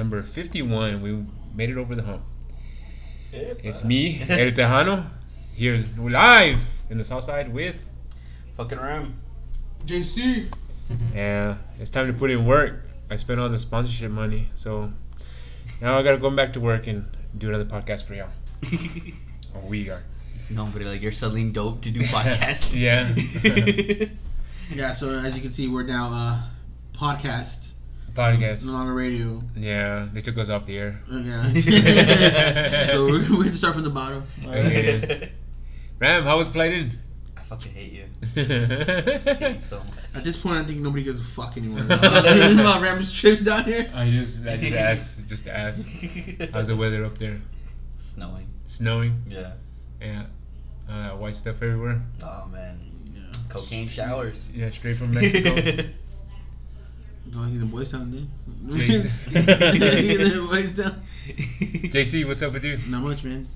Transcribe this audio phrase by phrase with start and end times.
[0.00, 1.02] number 51.
[1.02, 2.22] We made it over the hump.
[3.32, 5.04] It's me, El Tejano,
[5.54, 7.84] here live in the South Side with,
[8.56, 9.12] Fucking Ram.
[9.84, 10.50] JC.
[11.14, 12.80] Yeah, it's time to put in work.
[13.10, 14.90] I spent all the sponsorship money, so
[15.82, 17.04] now I gotta go back to work and
[17.36, 18.32] do another podcast for y'all.
[19.52, 20.02] Or we are.
[20.48, 22.72] no, but like you're selling dope to do podcasts.
[22.72, 23.12] Yeah.
[24.72, 26.40] Yeah, so as you can see, we're now uh,
[26.94, 27.72] podcast,
[28.14, 28.64] Podcast.
[28.66, 29.42] no longer radio.
[29.56, 31.00] Yeah, they took us off the air.
[31.10, 31.52] Uh, yeah.
[32.90, 34.24] so we're, we're going to start from the bottom.
[34.46, 35.32] Uh, Okay.
[35.98, 36.98] Ram, how was flight in?
[37.36, 38.04] I fucking hate you.
[38.34, 40.16] Hate you so much.
[40.16, 41.82] At this point, I think nobody gives a fuck anymore.
[41.84, 43.90] about Rams trips down here.
[43.94, 45.86] I just, I just asked, just to ask.
[46.52, 47.38] How's the weather up there?
[47.98, 48.46] Snowing.
[48.66, 49.22] Snowing?
[49.28, 49.52] Yeah.
[50.00, 50.24] Yeah.
[50.88, 52.00] Uh, white stuff everywhere.
[52.22, 52.80] Oh man.
[53.14, 53.20] Yeah.
[53.48, 54.50] Cocaine showers.
[54.54, 55.54] Yeah, straight from Mexico.
[57.30, 58.26] It's like he's in Boys Town, dude.
[58.74, 61.00] He's in Boys Town.
[61.94, 62.76] JC, what's up with you?
[62.88, 63.46] Not much, man.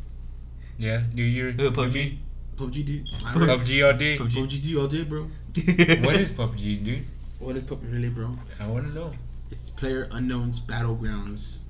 [0.79, 1.49] Yeah, New Year.
[1.49, 1.95] Uh, new PUBG.
[1.95, 2.19] me?
[2.57, 3.09] PUBG, dude.
[3.27, 3.47] I PUBG.
[3.49, 4.17] love PUBG all day.
[4.17, 4.31] PUBG.
[4.31, 5.23] PUBG dude, all day, bro.
[6.07, 7.05] What is PUBG, dude?
[7.41, 8.39] What is PUBG really, bro?
[8.61, 9.11] I want to know.
[9.51, 11.63] It's Player Unknown's Battlegrounds.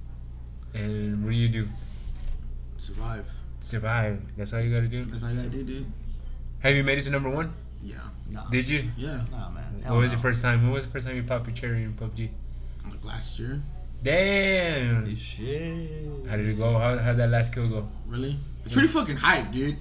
[0.75, 1.67] And what do you do?
[2.77, 3.25] Survive.
[3.61, 4.21] Survive.
[4.37, 5.07] That's all you gotta do.
[5.07, 5.87] That's all you gotta do, dude.
[6.61, 7.55] Have you made it to number one?
[7.83, 7.97] Yeah.
[8.31, 8.49] Nah.
[8.51, 8.91] Did you?
[8.97, 9.21] Yeah.
[9.31, 9.83] Nah, man.
[9.87, 10.63] What was your first time?
[10.63, 12.31] When was the first time you popped your cherry in PUBG?
[12.89, 13.61] Like last year.
[14.03, 15.15] Damn.
[15.17, 16.07] Shit.
[16.29, 16.79] How did it go?
[16.79, 17.89] How how'd that last kill go?
[18.07, 18.37] Really?
[18.65, 19.77] It's pretty fucking hype, dude.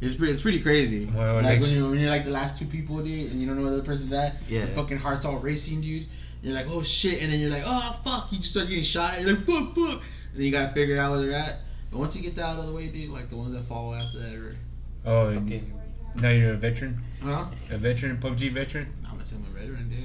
[0.00, 1.04] It's pretty, it's pretty crazy.
[1.06, 3.56] Well, like when you're, when you're like the last two people, dude, and you don't
[3.56, 4.36] know where the other person's at.
[4.48, 4.60] Yeah.
[4.60, 6.06] Your fucking heart's all racing, dude.
[6.42, 9.14] You're like, oh shit, and then you're like, oh fuck, you just start getting shot
[9.14, 9.20] at.
[9.20, 11.58] You're like, fuck, fuck, and then you gotta figure out where they're at.
[11.90, 13.92] But once you get that out of the way, dude, like the ones that follow
[13.94, 14.56] after that are,
[15.04, 15.79] Oh, and Fucking.
[16.16, 17.46] Now you're a veteran, huh?
[17.70, 18.92] a veteran, PUBG veteran.
[19.04, 19.98] I'm gonna say I'm a veteran, dude.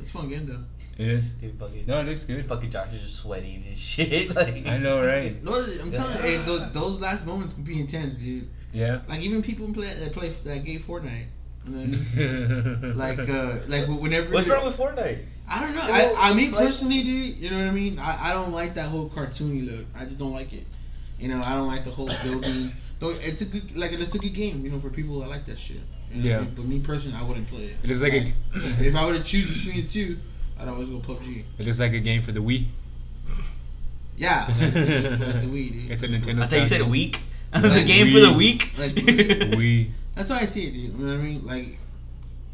[0.00, 0.64] It's a fun game though.
[0.98, 1.30] It is.
[1.32, 1.86] Dude, fucking.
[1.86, 2.44] No, it looks good.
[2.46, 4.34] Fucking Josh is just sweating and shit.
[4.34, 4.66] Like.
[4.66, 5.42] I know, right?
[5.44, 8.48] No, I'm telling you, hey, those, those last moments can be intense, dude.
[8.72, 9.00] Yeah.
[9.08, 11.26] Like even people play that play that gay Fortnite.
[11.66, 12.96] You know what I mean?
[12.96, 15.24] like uh like whenever What's wrong with Fortnite?
[15.48, 15.80] I don't know.
[15.88, 17.98] Well, I, I mean like- personally, dude, you know what I mean.
[17.98, 19.86] I, I don't like that whole cartoony look.
[19.96, 20.64] I just don't like it.
[21.18, 22.72] You know, I don't like the whole building.
[23.00, 24.64] Though it's a good like it's a good game.
[24.64, 25.76] You know, for people that like that shit.
[26.10, 26.40] You know what I Yeah.
[26.40, 26.52] mean?
[26.56, 27.76] But me personally, I wouldn't play it.
[27.82, 30.16] It is like a- if, if I were to choose between the two,
[30.58, 31.44] I'd always go PUBG.
[31.58, 32.66] It looks like a game for the Wii.
[34.16, 35.90] Yeah, like, it's a for, like the Wii, dude.
[35.92, 37.22] It's a Nintendo I thought you said a week.
[37.52, 38.72] Like the game for the week.
[38.76, 39.88] Like Wii.
[40.14, 40.92] That's how I see it, dude.
[40.92, 41.46] You know what I mean?
[41.46, 41.78] Like,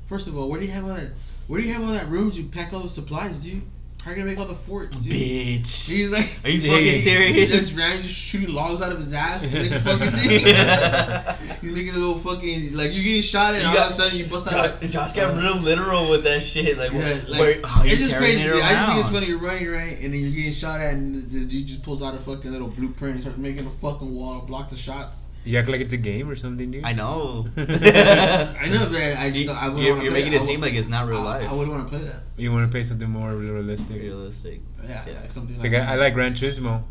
[0.09, 1.11] first of all, where do you have all that?
[1.49, 3.63] Where do you have all that room to pack all the supplies, dude?
[4.05, 5.15] How are you gonna make all the forts, dude?
[5.15, 5.89] Bitch.
[5.89, 7.51] He's like, Are you fucking He's serious?
[7.51, 11.59] just ran, just shooting logs out of his ass to make a fucking thing.
[11.63, 13.97] He's making a little fucking like you're getting shot at, You all got- of a
[13.97, 14.81] sudden you bust out.
[14.83, 16.77] Josh, Josh got uh, real literal with that shit.
[16.77, 18.43] Like, Yeah, where, like, where, how it's just crazy.
[18.43, 18.63] it dude.
[18.63, 19.27] I just think it's funny.
[19.27, 22.15] You're running right, and then you're getting shot at, and the dude just pulls out
[22.15, 25.29] a fucking little blueprint and starts making a fucking wall to block the shots.
[25.45, 26.85] You act like it's a game or something, dude.
[26.85, 27.47] I know.
[27.57, 30.43] I know, but I just You, I wouldn't you're you're play making that.
[30.43, 31.51] it seem would- like it's not real I, life.
[31.51, 32.23] I wouldn't want to play that.
[32.37, 34.01] You want to play something more realistic.
[34.01, 34.61] realistic.
[34.83, 35.21] Yeah, Yeah.
[35.21, 36.83] like something It's like, like I, I like Gran Turismo,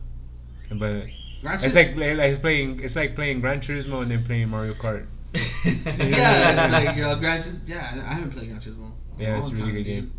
[0.70, 0.78] but
[1.42, 4.50] Grand it's Theft- like like it's playing it's like playing Gran Turismo and then playing
[4.50, 5.06] Mario Kart.
[5.34, 5.42] yeah,
[6.66, 8.92] it's like you know, Gran Theft- Yeah, I haven't played Gran Turismo.
[9.18, 9.86] in Yeah, it's long a really time, good dude.
[10.04, 10.14] game.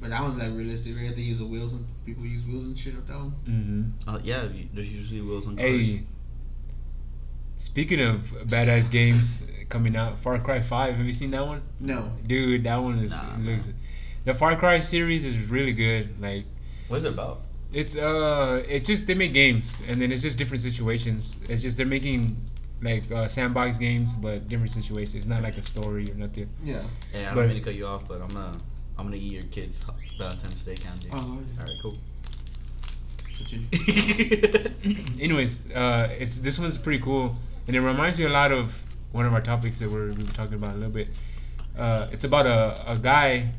[0.00, 0.96] But that one's like realistic.
[0.96, 1.14] Right?
[1.14, 3.32] They use the wheels and people use wheels and shit with that one.
[3.48, 4.08] Mm-hmm.
[4.10, 5.68] Uh, yeah, there's usually wheels on cars.
[5.68, 6.02] Hey,
[7.62, 8.16] speaking of
[8.46, 10.96] badass games coming out, Far Cry Five.
[10.96, 12.64] Have you seen that one, No, dude?
[12.64, 13.68] That one is Nah, looks.
[14.24, 16.20] The Far Cry series is really good.
[16.20, 16.44] Like
[16.88, 17.40] What's it about?
[17.72, 21.38] it's uh, it's just they make games and then it's just different situations.
[21.48, 22.36] It's just they're making
[22.82, 25.14] like uh, sandbox games, but different situations.
[25.14, 26.48] It's not like a story or nothing.
[26.64, 26.82] yeah.
[27.12, 28.56] Hey, I don't But- mean to cut you off, but I'm gonna
[28.98, 29.84] I'm gonna eat your kids'
[30.18, 31.08] Valentine's Day candy.
[31.12, 31.96] Oh, All right, cool.
[35.20, 37.34] Anyways, uh, it's this one's pretty cool,
[37.66, 38.82] and it reminds me a lot of
[39.12, 41.08] one of our topics that we're, we were talking about a little bit.
[41.78, 43.50] Uh, it's about a, a guy,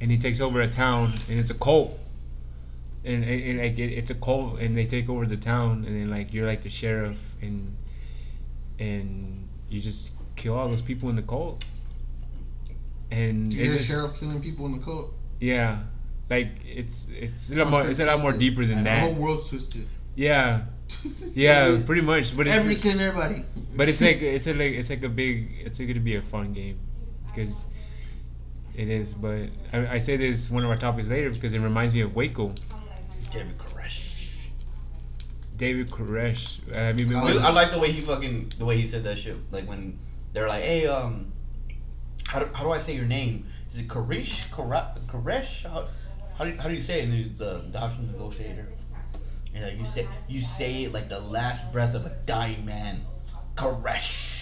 [0.00, 1.98] and he takes over a town, and it's a cult,
[3.04, 5.94] and, and, and like it, it's a cult, and they take over the town, and
[6.00, 7.76] then like you're like the sheriff, and
[8.78, 11.64] and you just kill all those people in the cult,
[13.10, 15.14] and Do you hear it's just- sheriff killing people in the cult.
[15.40, 15.78] yeah,
[16.30, 19.00] like it's it's a lot more it's a lot more deeper than The that.
[19.02, 19.86] whole world's twisted.
[20.14, 20.62] Yeah,
[21.34, 22.36] yeah, pretty much.
[22.36, 23.44] But it's, Everybody killing everybody.
[23.74, 26.22] But it's like it's a like it's like a big it's going to be a
[26.22, 26.78] fun game
[27.26, 27.64] because
[28.74, 29.12] it is.
[29.12, 32.14] But I, I say this one of our topics later because it reminds me of
[32.14, 32.52] Waco.
[33.32, 34.46] David Koresh.
[35.56, 36.60] David Koresh.
[36.74, 39.02] I mean, I I, like- I like the way he fucking the way he said
[39.04, 39.36] that shit.
[39.50, 39.98] Like when
[40.32, 41.32] they're like, "Hey, um,
[42.26, 43.46] how do, how do I say your name?
[43.70, 44.54] Is it Karish?
[44.54, 45.64] Kara- Koresh?
[45.64, 45.88] How,
[46.36, 47.08] how, do, how do you say it?
[47.08, 48.68] And The, the hostage negotiator.
[49.56, 53.00] And uh, you say you say it like the last breath of a dying man.
[53.54, 54.34] Koresh.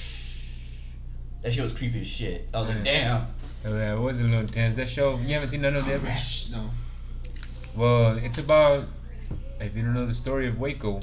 [1.42, 2.48] That shit was creepy as shit.
[2.52, 3.26] I was like, damn.
[3.66, 4.76] Oh, yeah, it was a little intense.
[4.76, 6.06] That show, you haven't seen none of it ever?
[6.50, 6.70] No.
[7.76, 8.86] Well, it's about,
[9.60, 11.00] if you don't know the story of Waco.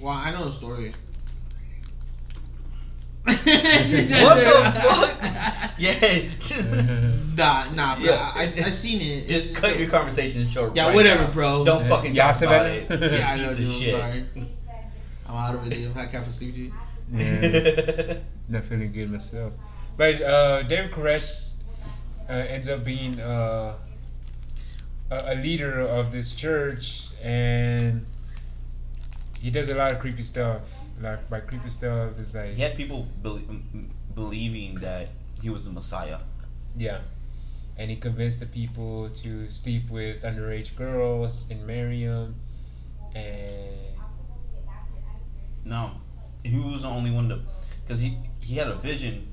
[0.00, 0.92] Well, I know the story.
[3.24, 5.13] What the fuck?
[5.78, 5.94] Yeah.
[7.36, 8.04] Nah, nah, bro.
[8.04, 8.32] Yeah.
[8.34, 9.24] I, I, I seen it.
[9.30, 10.76] It's Just cut your conversation short.
[10.76, 11.30] Yeah, right whatever, now.
[11.32, 11.64] bro.
[11.64, 13.02] Don't fucking Yeah, talk said about that.
[13.02, 13.12] it.
[13.18, 13.64] Yeah, I know, Piece dude.
[13.66, 14.26] of I'm shit.
[14.34, 14.48] sorry.
[15.28, 15.96] I'm out of it, dude.
[15.96, 16.72] I can't sleep, dude.
[17.12, 18.16] Yeah,
[18.48, 19.52] not feeling good myself.
[19.96, 21.54] But uh, David Koresh
[22.28, 23.74] uh, ends up being uh,
[25.10, 28.06] a, a leader of this church, and
[29.40, 30.62] he does a lot of creepy stuff.
[31.00, 35.08] Like by creepy stuff, is like he had people belie- m- believing that
[35.44, 36.20] he was the Messiah.
[36.74, 37.00] yeah,
[37.76, 42.34] and he convinced the people to sleep with underage girls and marry them,
[43.14, 43.76] and
[45.66, 45.90] No,
[46.42, 47.40] he was the only one to,
[47.82, 49.26] because he he had a vision,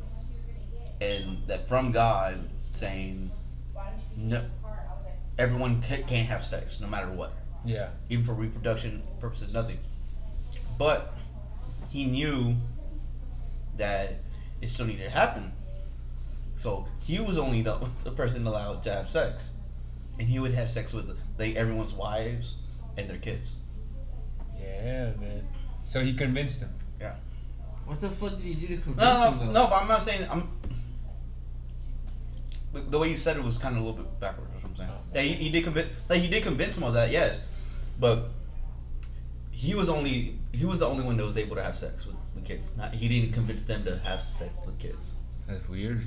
[0.99, 2.37] and that from God
[2.73, 3.31] saying,
[4.17, 4.43] no,
[5.37, 7.31] everyone can't have sex no matter what,
[7.63, 9.79] yeah, even for reproduction purposes, nothing.
[10.77, 11.13] But
[11.89, 12.57] he knew
[13.77, 14.15] that
[14.61, 15.53] it still needed to happen.
[16.61, 19.49] So he was only the, the person allowed to have sex,
[20.19, 21.09] and he would have sex with
[21.39, 22.53] like everyone's wives
[22.97, 23.55] and their kids.
[24.59, 25.43] yeah, man.
[25.85, 26.69] So he convinced them.
[26.99, 27.15] Yeah.
[27.85, 29.51] What the fuck did he do to convince No, him, no, though?
[29.53, 30.47] no, but I'm not saying I'm.
[32.73, 34.51] The, the way you said it was kind of a little bit backwards.
[34.53, 34.89] That's what I'm saying.
[34.93, 35.15] Oh.
[35.15, 37.41] Yeah, he, he did convince, like he did convince him of that, yes,
[37.99, 38.29] but
[39.49, 42.15] he was only he was the only one that was able to have sex with,
[42.35, 42.77] with kids.
[42.77, 45.15] Not he didn't convince them to have sex with kids.
[45.47, 46.01] That's weird.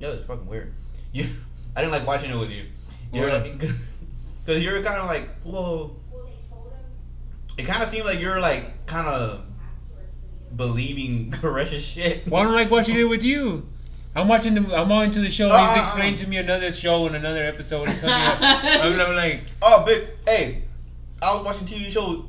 [0.00, 0.72] Yeah, it's fucking weird.
[1.12, 1.26] You,
[1.76, 2.64] I didn't like watching it with you.
[3.12, 3.38] You're Why?
[3.38, 3.58] like,
[4.44, 5.94] because you're kind of like, whoa.
[7.58, 9.42] It kind of seemed like you're like kind of
[10.56, 12.26] believing Koresh's shit.
[12.26, 13.68] Well, I don't like watching it with you.
[14.16, 14.76] I'm watching the.
[14.76, 15.50] I'm on to the show.
[15.50, 18.18] Uh, He's explaining to me another show and another episode or something.
[18.18, 20.62] I'm, I'm like, Oh, but hey,
[21.22, 22.24] I was watching TV show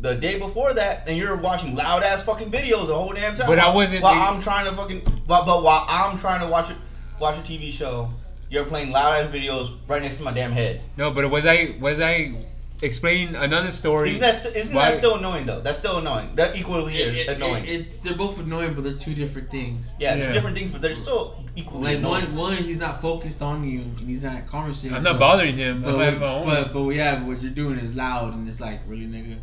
[0.00, 3.46] the day before that, and you're watching loud ass fucking videos the whole damn time.
[3.46, 6.70] But I wasn't- While I'm trying to fucking, but, but while I'm trying to watch
[6.70, 6.76] it,
[7.22, 8.10] watch a TV show,
[8.50, 10.80] you're playing loud ass videos right next to my damn head.
[10.98, 12.34] no, but was I was I
[12.82, 14.08] explaining another story?
[14.10, 15.60] Isn't that st- isn't Why- that still annoying though?
[15.60, 16.34] That's still annoying.
[16.34, 17.64] That equally It- it- annoying.
[17.64, 19.86] it- it's they're both annoying, but they're two different things.
[20.00, 20.32] yeah, Yeah.
[20.32, 22.34] different things, but they're still equally Like annoying.
[22.36, 24.96] one, one he's not focused on you, and he's not conversating.
[24.96, 25.84] I'm not but- bothering him.
[25.84, 26.44] I'm But, having my own.
[26.44, 29.36] but but yeah, but what you're doing is loud, and it's like really nigga,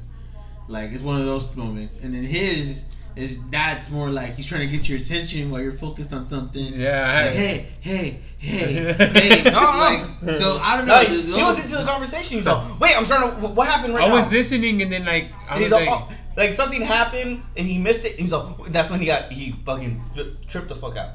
[0.67, 1.97] like it's one of those moments.
[2.03, 2.83] And then his
[3.15, 6.73] is that's more like he's trying to get your attention while you're focused on something.
[6.73, 9.43] yeah, I, Like, hey, hey, hey, hey.
[9.43, 10.07] No, no.
[10.23, 11.01] like, so I don't know.
[11.01, 12.37] No, he, those- he was into the conversation.
[12.37, 13.47] He's like, "Wait, I'm trying to.
[13.47, 15.87] What happened right I now?" I was listening and then like I was he's like,
[15.89, 18.11] like, oh, like something happened and he missed it.
[18.13, 20.01] And he's like, that's when he got he fucking
[20.47, 21.09] tripped the fuck out.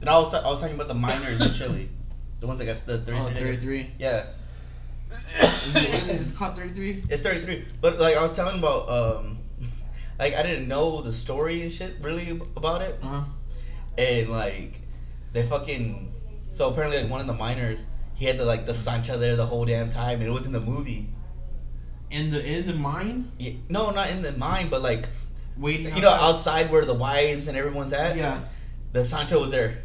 [0.00, 1.88] And I was I was talking about the miners in Chile,
[2.40, 3.14] the ones that got the 33.
[3.18, 3.90] Oh, 33.
[3.98, 4.24] Yeah,
[5.40, 7.04] Is it, is it is it called 33?
[7.10, 7.64] it's 33.
[7.80, 9.38] But like I was telling about um,
[10.22, 13.22] like I didn't know the story and shit really about it, Uh huh.
[13.98, 14.80] and like
[15.32, 16.12] they fucking
[16.52, 19.46] so apparently like one of the miners he had the like the Sancha there the
[19.46, 21.08] whole damn time and it was in the movie.
[22.10, 25.08] In the in the mine, Yeah, no, not in the mine, but like
[25.56, 25.96] waiting.
[25.96, 28.16] you know outside where the wives and everyone's at.
[28.16, 28.40] Yeah.
[28.92, 29.78] The Sancho was there.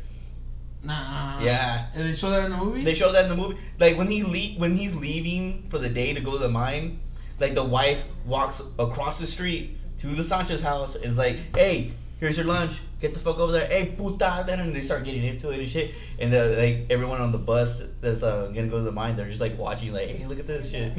[0.84, 1.39] Nah.
[1.41, 1.86] Yeah.
[1.96, 2.84] And they show that in the movie.
[2.84, 3.58] They show that in the movie.
[3.79, 7.00] Like when he le- when he's leaving for the day to go to the mine,
[7.39, 11.92] like the wife walks across the street to the Sanchez house and is like, "Hey,
[12.20, 12.80] here's your lunch.
[13.00, 13.68] Get the fuck over there.
[13.68, 15.92] Hey, puta." And they start getting into it and shit.
[16.20, 19.27] And the, like everyone on the bus that's uh, gonna go to the mine, they're
[19.27, 20.94] just like watching, like, "Hey, look at this shit."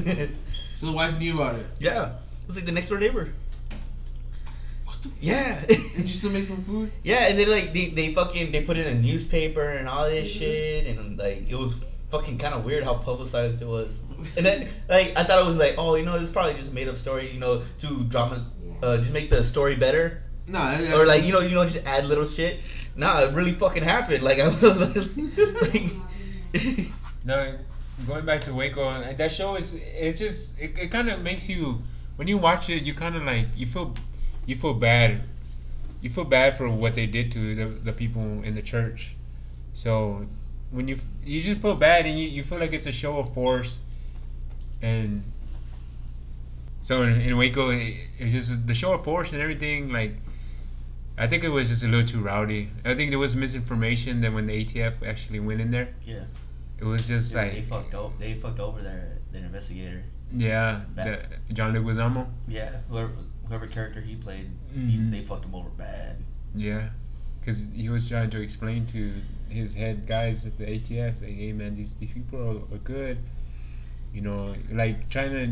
[0.80, 1.66] so the wife knew about it.
[1.78, 3.32] yeah, it was like the next door neighbor.
[4.84, 5.10] What the?
[5.20, 5.60] Yeah.
[5.68, 6.90] and you still make some food?
[7.04, 10.30] Yeah, and then like they, they fucking they put in a newspaper and all this
[10.30, 11.74] shit, and like it was
[12.10, 14.02] fucking kind of weird how publicized it was.
[14.36, 16.70] And then like I thought it was like, oh, you know, this is probably just
[16.70, 18.50] a made up story, you know, to drama,
[18.82, 20.78] uh, just make the story better, Nah.
[20.96, 22.58] or like you know, you know, just add little shit.
[22.96, 24.22] Nah, it really fucking happened.
[24.24, 25.90] Like I was like,
[27.24, 27.58] no,
[28.06, 31.48] going back to Waco, and that show is it's just it, it kind of makes
[31.48, 31.82] you
[32.16, 33.94] when you watch it, you kind of like you feel
[34.46, 35.20] you feel bad,
[36.00, 39.14] you feel bad for what they did to the the people in the church.
[39.72, 40.26] So
[40.70, 43.32] when you you just feel bad and you, you feel like it's a show of
[43.34, 43.82] force,
[44.82, 45.22] and
[46.88, 50.12] so in, in Waco, it, it's just the show of force and everything like.
[51.24, 52.70] I think it was just a little too rowdy.
[52.84, 56.24] I think there was misinformation that when the ATF actually went in there, Yeah.
[56.80, 58.14] it was just Dude, like they fucked over.
[58.18, 60.02] They fucked over their their investigator.
[60.32, 61.10] yeah, the,
[61.52, 62.22] John Leguizamo.
[62.46, 63.10] Yeah, whoever
[63.48, 65.10] whoever character he played, he, Mhm.
[65.10, 66.16] they fucked him over bad.
[66.54, 66.84] Yeah,
[67.40, 69.00] because he was trying to explain to
[69.58, 73.16] his head guys at the ATF, saying, "Hey man, these these people are, are good."
[74.14, 75.44] You know, like trying to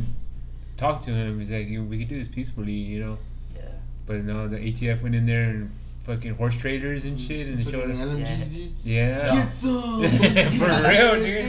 [0.77, 1.39] talk to him.
[1.39, 3.19] He's like, "We could do this peacefully," you know.
[3.55, 3.63] Yeah.
[4.07, 5.71] But no, the ATF went in there and
[6.07, 8.25] fucking horse traders and shit, and they Fucking showed him.
[8.25, 8.73] LMGs, dude.
[8.85, 9.27] Yeah.
[9.27, 10.03] Get some.
[10.03, 11.45] For real, dude.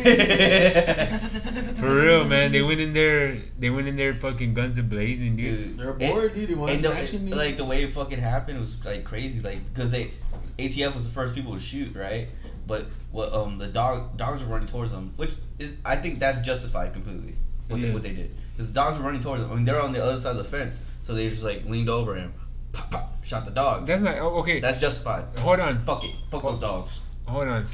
[1.78, 2.52] For real, man.
[2.52, 3.36] They went in there.
[3.60, 5.78] They went in there, fucking guns ablazing, dude.
[5.78, 6.50] Dude, They're bored, dude.
[6.50, 7.38] They want and the, action, dude.
[7.38, 10.12] like the way it fucking happened was like crazy, like because they
[10.58, 12.28] ATF was the first people to shoot, right?
[12.66, 16.42] But what um the dog dogs were running towards them, which is I think that's
[16.42, 17.36] justified completely.
[17.68, 19.52] What they what they did because the dogs were running towards them.
[19.52, 21.90] I mean they're on the other side of the fence, so they just like leaned
[21.90, 22.34] over and
[22.74, 23.88] pop, pop, shot the dogs.
[23.88, 24.60] That's not oh, okay.
[24.60, 25.26] That's justified.
[25.40, 27.02] Hold on, Fuck it, fuck those dogs.
[27.28, 27.66] hold on.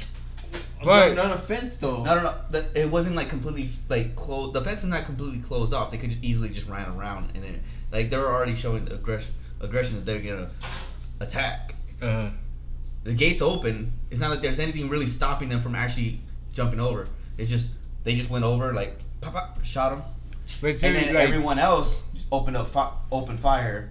[0.84, 2.04] But But not a fence though.
[2.04, 2.34] No, no, no.
[2.50, 4.52] That, it wasn't like completely like closed.
[4.52, 5.90] The fence is not completely closed off.
[5.90, 9.34] They could just easily just ran around and then like they were already showing aggression.
[9.62, 10.50] Aggression that they're gonna
[11.20, 11.74] attack.
[12.02, 12.30] uh,
[13.04, 13.92] The gates open.
[14.10, 16.20] It's not like there's anything really stopping them from actually
[16.52, 17.06] jumping over.
[17.38, 17.72] It's just
[18.04, 20.02] they just went over like pop, pop, shot them,
[20.60, 23.90] but and then like, everyone else opened up fi- open fire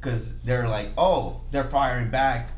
[0.00, 2.48] because they're like, oh, they're firing back.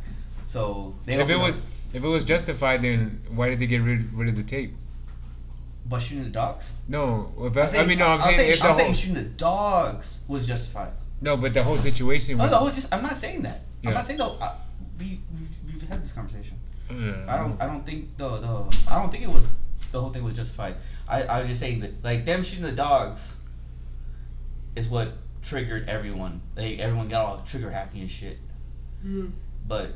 [0.47, 1.63] So they if it opened up was
[1.93, 4.73] if it was justified, then why did they get rid, rid of the tape?
[5.87, 6.73] by shooting the dogs.
[6.89, 8.95] No, if I, saying, I mean no, I'm, saying, saying, if the I'm whole, saying
[8.95, 10.93] shooting the dogs was justified.
[11.21, 12.51] no, but the whole situation No, was.
[12.53, 13.61] the whole just I'm not saying that.
[13.83, 13.91] Yeah.
[13.91, 14.39] I'm not saying no.
[14.99, 16.57] We we've, we've had this conversation.
[16.91, 19.47] Uh, I don't I don't think the the I don't think it was
[19.95, 20.75] the whole thing was justified.
[21.09, 23.37] I I was just saying that like them shooting the dogs
[24.75, 26.43] is what triggered everyone.
[26.57, 28.39] Like everyone got all trigger happy and shit.
[29.03, 29.29] Hmm.
[29.69, 29.93] But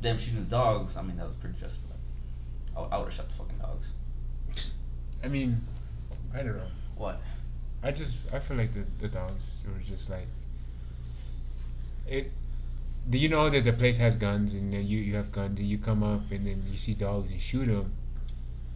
[0.00, 1.98] them shooting the dogs, I mean that was pretty justified.
[2.74, 3.92] I, would- I would have shot the fucking dogs.
[5.22, 5.60] I mean,
[6.34, 6.70] I don't know.
[6.96, 7.20] What?
[7.82, 10.26] I just I feel like the, the dogs were just like
[12.08, 12.32] it.
[13.10, 15.68] Do you know that the place has guns and then you you have guns and
[15.68, 17.92] you come up and then you see dogs and shoot them?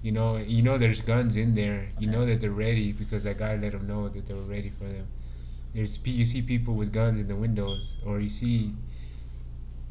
[0.03, 1.89] You know you know there's guns in there.
[1.99, 2.17] You Okay.
[2.19, 4.85] know that they're ready because that guy let them know that they were ready for
[4.85, 5.07] them.
[5.75, 8.73] There's you see people with guns in the windows or you see.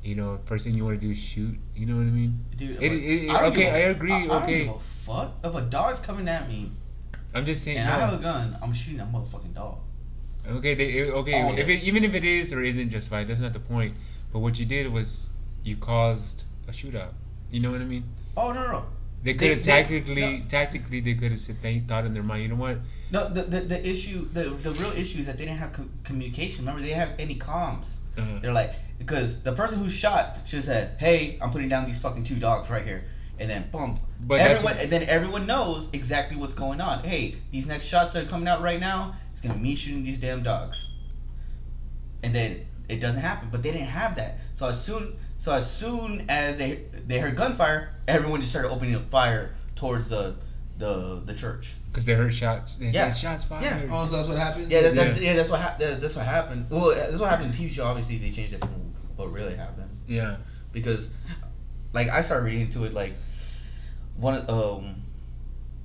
[0.03, 1.55] You know, first thing you want to do is shoot.
[1.75, 2.43] You know what I mean?
[2.57, 4.65] Dude, It- it- I okay, give a- I agree, I, I okay.
[4.65, 6.71] don't give a fuck if a dog's coming at me
[7.33, 7.77] I'm just saying.
[7.77, 7.95] and no.
[7.95, 8.57] I have a gun.
[8.61, 9.77] I'm shooting that motherfucking dog.
[10.47, 11.41] Okay, they, okay.
[11.43, 13.93] All If it, even if it is or isn't justified, that's not the point.
[14.33, 15.29] But what you did was
[15.63, 17.13] you caused a shootout.
[17.51, 18.03] You know what I mean?
[18.35, 18.85] Oh no no no.
[19.23, 20.43] They could have tactically, no.
[20.47, 22.43] tactically, they could have said they thought in their mind.
[22.43, 22.79] You know what?
[23.11, 25.91] No, the, the, the issue, the, the real issue is that they didn't have com-
[26.03, 26.61] communication.
[26.61, 27.95] Remember, they didn't have any comms.
[28.17, 31.85] Uh, They're like, because the person who shot should have said, "Hey, I'm putting down
[31.85, 33.03] these fucking two dogs right here,"
[33.39, 33.99] and then boom.
[34.21, 37.03] But everyone, what- and then everyone knows exactly what's going on.
[37.03, 40.03] Hey, these next shots that are coming out right now, it's gonna be me shooting
[40.03, 40.87] these damn dogs.
[42.23, 44.37] And then it doesn't happen, but they didn't have that.
[44.53, 48.95] So as soon, so as soon as they they heard gunfire, everyone just started opening
[48.95, 50.35] up fire towards the
[50.77, 51.73] the the church.
[51.89, 52.77] because they heard shots.
[52.77, 53.09] They Yeah.
[53.09, 53.63] said shots fired.
[53.63, 53.81] Yeah.
[53.91, 54.71] Oh, so that's what happened.
[54.71, 55.21] Yeah, that, that, Yeah.
[55.31, 55.35] yeah.
[55.35, 56.67] that's what hap- that, that's what happened.
[56.69, 57.85] Well, that's what happened in TV show.
[57.85, 60.37] Obviously, they changed it from what really happened Yeah.
[60.71, 61.09] because,
[61.93, 63.13] like, I started reading into it like
[64.15, 65.01] one of um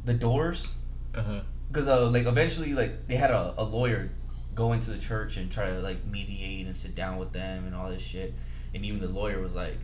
[0.05, 0.69] the Doors
[1.15, 1.41] Uh huh.
[1.73, 4.11] because uh like eventually like they had a, a lawyer
[4.55, 7.75] go into the church and try to like mediate and sit down with them and
[7.75, 8.33] all this shit,
[8.75, 9.79] and even the lawyer was like,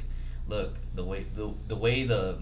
[0.48, 2.38] look the way the the way the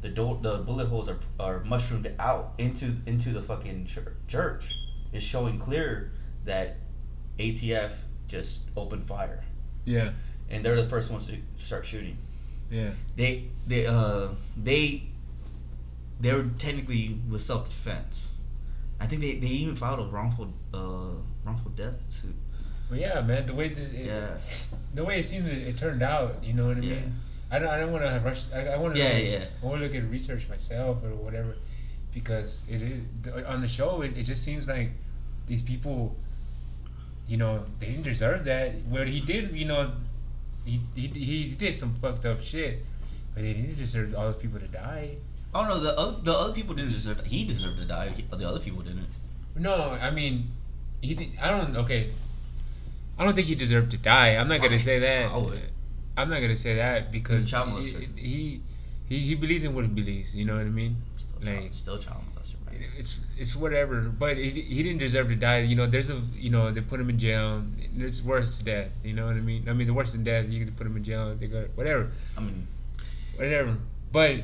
[0.00, 4.74] the door the bullet holes are are mushroomed out into into the fucking chur- church
[5.12, 6.10] is showing clear
[6.44, 6.76] that
[7.38, 7.90] ATF
[8.28, 9.42] just opened fire
[9.84, 10.12] Yeah.
[10.50, 12.16] and they're the first ones to start shooting.
[12.70, 12.90] Yeah.
[13.16, 15.04] They they uh they
[16.20, 18.30] they were technically with self defense.
[19.00, 22.34] I think they, they even filed a wrongful uh wrongful death suit.
[22.90, 24.36] But yeah, man, the way that it, Yeah.
[24.94, 26.94] the way it seemed it, it turned out, you know what I Yeah.
[26.96, 27.14] mean?
[27.50, 28.44] I don't, I don't want to rush.
[28.52, 29.00] I, I want to.
[29.00, 29.44] Yeah, yeah.
[29.62, 31.54] I want to look at research myself or whatever,
[32.12, 33.02] because it is
[33.46, 34.02] on the show.
[34.02, 34.90] It, it just seems like
[35.46, 36.16] these people,
[37.28, 38.74] you know, they didn't deserve that.
[38.88, 39.92] What he did, you know,
[40.64, 42.82] he he, he did some fucked up shit,
[43.34, 45.16] but they didn't deserve all those people to die.
[45.54, 47.24] Oh no, the other the other people didn't deserve.
[47.24, 48.08] He deserved to die.
[48.08, 49.06] He- The other people didn't.
[49.54, 50.50] No, I mean,
[51.02, 51.14] he.
[51.14, 51.76] Did, I don't.
[51.76, 52.10] Okay.
[53.18, 54.36] I don't think he deserved to die.
[54.36, 54.68] I'm not Why?
[54.68, 55.30] gonna say that.
[55.30, 55.60] I would.
[56.16, 58.18] I'm not gonna say that because child he, molester.
[58.18, 58.60] he
[59.08, 60.34] he, he believes in what he believes.
[60.34, 60.96] You know what I mean?
[61.16, 62.76] Still, Like- child, still child molester, right?
[62.98, 64.00] It's it's whatever.
[64.02, 65.58] But he, he didn't deserve to die.
[65.60, 67.62] You know, there's a you know they put him in jail.
[67.96, 68.90] There's worse to death.
[69.04, 69.68] You know what I mean?
[69.68, 70.48] I mean the worse than death.
[70.48, 71.34] You could put him in jail.
[71.34, 72.66] They got whatever, I mean,
[73.36, 73.76] whatever.
[74.12, 74.42] But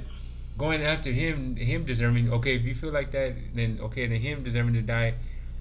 [0.58, 2.32] going after him, him deserving.
[2.32, 5.14] Okay, if you feel like that, then okay, then him deserving to die.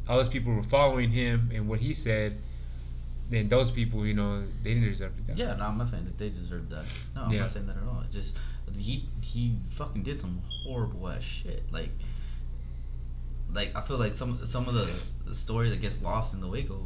[0.07, 2.37] All those people were following him and what he said.
[3.29, 5.33] Then those people, you know, they didn't deserve to die.
[5.35, 6.85] yeah, no, I'm not saying that they deserve that.
[7.15, 7.41] No, I'm Yeah.
[7.41, 8.01] not saying that at all.
[8.05, 8.37] It's just
[8.77, 11.61] he he fucking did some horrible ass shit.
[11.71, 11.91] Like,
[13.53, 14.89] like I feel like some some of the,
[15.25, 16.79] the story that gets lost in the Waco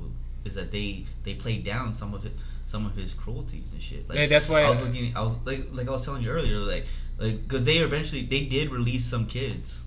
[0.46, 2.34] is that they they played down some of it
[2.66, 4.08] some of his cruelties and shit.
[4.10, 5.16] Like, Yeah, that's why I was looking.
[5.16, 6.86] I was like like I was telling you earlier, like
[7.18, 9.84] like because they eventually they did release some kids,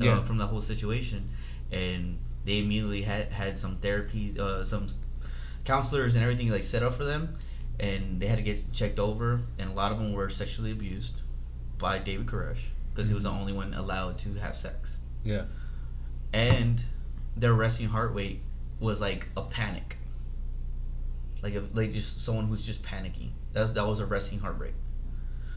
[0.00, 1.28] uh, from the whole situation,
[1.72, 4.88] and they immediately had had some therapy, uh, some
[5.66, 7.36] counselors and everything like set up for them,
[7.78, 11.16] and they had to get checked over, and a lot of them were sexually abused
[11.78, 12.58] by David Koresh
[12.94, 15.42] because he was the only one allowed to have sex, Yeah.
[16.32, 16.82] and
[17.36, 18.40] their resting heart rate
[18.80, 19.96] was like a panic.
[21.42, 23.30] Like a, like just someone who's just panicking.
[23.52, 24.74] That that was a resting heart rate.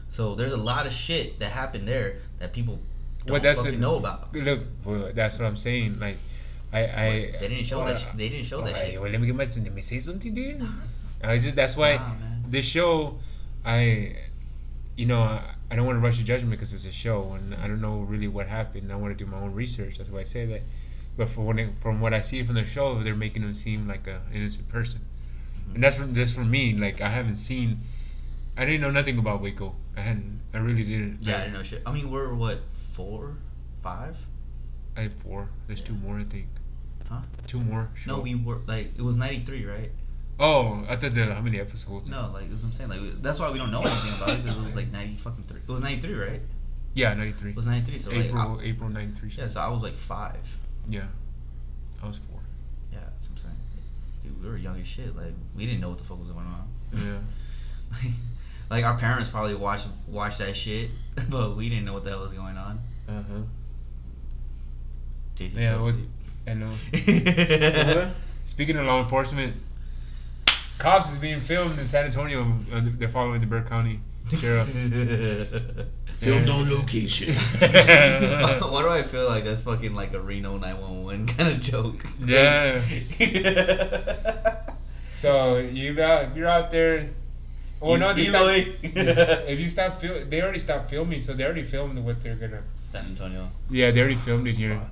[0.08, 2.78] So there's a lot of shit that happened there that people
[3.24, 4.34] don't Well, that's fucking a- know about.
[4.34, 5.98] Look, well, that's what I'm saying.
[5.98, 6.18] Like,
[6.72, 7.34] I, I.
[7.40, 7.94] They didn't show that.
[7.94, 9.00] well, they didn't show that Alright, shit.
[9.00, 9.44] Well, let me get my.
[9.44, 10.62] Let me say something, dude.
[11.22, 12.12] I just that's why Nah,
[12.48, 13.18] this show,
[13.64, 14.16] I,
[14.96, 17.54] you know, I, I don't want to rush the judgment because it's a show and
[17.54, 18.90] I don't know really what happened.
[18.90, 19.98] I want to do my own research.
[19.98, 20.62] That's why I say that.
[21.16, 23.86] But from what I- from what I see from the show, they're making him seem
[23.86, 25.74] like a innocent person, mm-hmm.
[25.74, 26.74] and that's from just from me.
[26.74, 27.78] Like I haven't seen,
[28.56, 29.74] I didn't know nothing about Waco.
[29.96, 30.40] I hadn't.
[30.54, 31.18] I really didn't.
[31.20, 31.82] Yeah, I didn't know shit.
[31.84, 32.60] I mean, we're what
[32.94, 33.34] four,
[33.82, 34.16] five?
[34.96, 35.48] I have four.
[35.66, 36.46] There's two more, I think.
[37.08, 37.20] Huh?
[37.46, 37.88] Two more.
[38.06, 39.90] No, we were like it was ninety three, right?
[40.38, 42.08] Oh, I thought the how many episodes?
[42.08, 42.90] No, like that's what I'm saying.
[42.90, 45.44] Like that's why we don't know anything about it because it was like ninety fucking
[45.48, 45.60] three.
[45.60, 46.40] It was ninety three, right?
[46.94, 47.50] Yeah, ninety three.
[47.50, 47.98] It was ninety three.
[47.98, 49.30] So like, April I, April ninety three.
[49.36, 50.40] yeah, so I was like five.
[50.88, 51.06] Yeah.
[52.02, 52.40] I was four.
[52.92, 53.56] Yeah, that's what I'm saying.
[54.22, 55.14] Dude, we were young as shit.
[55.14, 56.68] Like we didn't know what the fuck was going on.
[56.94, 58.10] Yeah.
[58.70, 60.90] like our parents probably watched watched that shit,
[61.28, 62.80] but we didn't know what the hell was going on.
[63.08, 63.42] Uh huh.
[65.40, 65.94] Jason Yeah, what-
[66.46, 66.72] I know.
[68.02, 68.10] What?
[68.44, 69.54] Speaking of law enforcement,
[70.78, 72.42] cops is being filmed in San Antonio.
[72.72, 74.00] Uh, they're following the Bexar County
[74.36, 74.68] sheriff.
[76.20, 76.52] Filmed Yeah.
[76.52, 77.34] on location.
[77.60, 82.04] Why do I feel like that's fucking like a Reno 911 kind of joke?
[82.22, 82.82] Yeah.
[85.10, 87.08] So you out if you're out there.
[87.82, 91.62] Oh no, they stopped, if you stop fil- they already stopped filming, so they already
[91.64, 92.62] filmed what they're gonna.
[92.78, 93.48] San Antonio.
[93.70, 94.76] Yeah, they already filmed it here.
[94.78, 94.90] Fuck.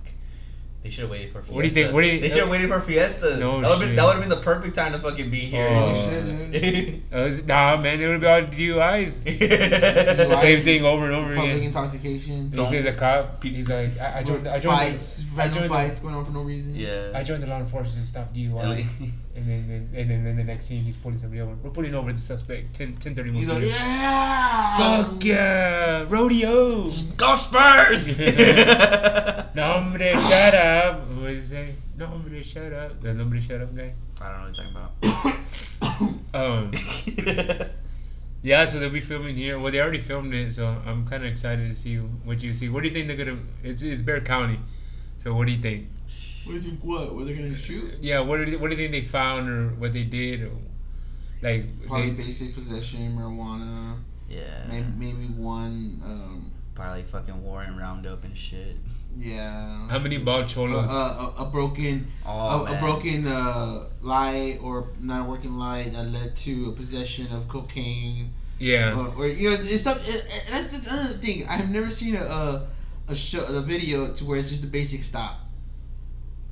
[0.82, 1.54] They should have waited for Fiesta.
[1.54, 3.36] What do you think- what do you- they should have waited for Fiesta.
[3.38, 3.96] No that would shit.
[3.96, 5.66] that would have been the perfect time to fucking be here.
[5.68, 7.46] Oh, oh shit, dude.
[7.48, 9.18] Nah, man, it would be all DUIs.
[9.26, 10.40] Right.
[10.40, 11.36] Same thing over and over again.
[11.36, 11.66] Public again.
[11.66, 12.50] intoxication.
[12.54, 13.42] You see the cop?
[13.42, 14.46] He's like, I, I joined.
[14.46, 14.78] I joined.
[14.78, 15.70] fights, I random joined.
[15.70, 16.74] fights going on for no reason.
[16.76, 17.10] yeah.
[17.14, 18.86] I joined the law enforcement to stop DUI.
[19.38, 21.54] And then, then and then, then the next scene, he's pulling somebody over.
[21.62, 22.74] We're pulling over the suspect.
[22.74, 23.78] 10, 10 30 He's like, minutes.
[23.78, 24.76] yeah.
[25.04, 26.84] Fuck yeah, rodeo.
[27.16, 28.18] Go Spurs!
[29.54, 31.08] No, hombre, shut up.
[31.08, 31.74] What he say?
[31.96, 33.00] No, hombre, shut up.
[33.02, 33.92] The hombre, shut up guy.
[34.20, 35.36] I don't know what you're
[35.82, 36.34] talking about.
[36.34, 36.72] um.
[38.42, 39.58] yeah, so they'll be filming here.
[39.58, 42.68] Well, they already filmed it, so I'm kind of excited to see what you see.
[42.68, 43.38] What do you think they're gonna?
[43.64, 44.60] It's it's Bexar County,
[45.16, 45.88] so what do you think?
[46.48, 46.80] What do you think?
[46.82, 47.14] What?
[47.14, 47.94] What they're gonna shoot?
[48.00, 50.42] Yeah, what do you, what do you think they found or what they did?
[50.44, 50.52] Or,
[51.42, 53.96] like, Probably they, basic possession, marijuana.
[54.30, 54.64] yeah.
[54.68, 56.00] Maybe, maybe one.
[56.04, 58.76] Um, Probably like fucking Warren Roundup and shit.
[59.16, 59.88] yeah.
[59.88, 60.88] how many bald Uh, cholos?
[60.88, 66.04] uh, a, a broken, Oh, a, a broken uh, light or not working light that
[66.06, 68.30] led to a possession of cocaine.
[68.60, 70.00] yeah, Or, or you know, it's, it's stuff.
[70.08, 71.46] It, it, that's just another thing.
[71.48, 72.66] I have never seen a a,
[73.08, 75.34] a show, a video to where it's just a basic stop.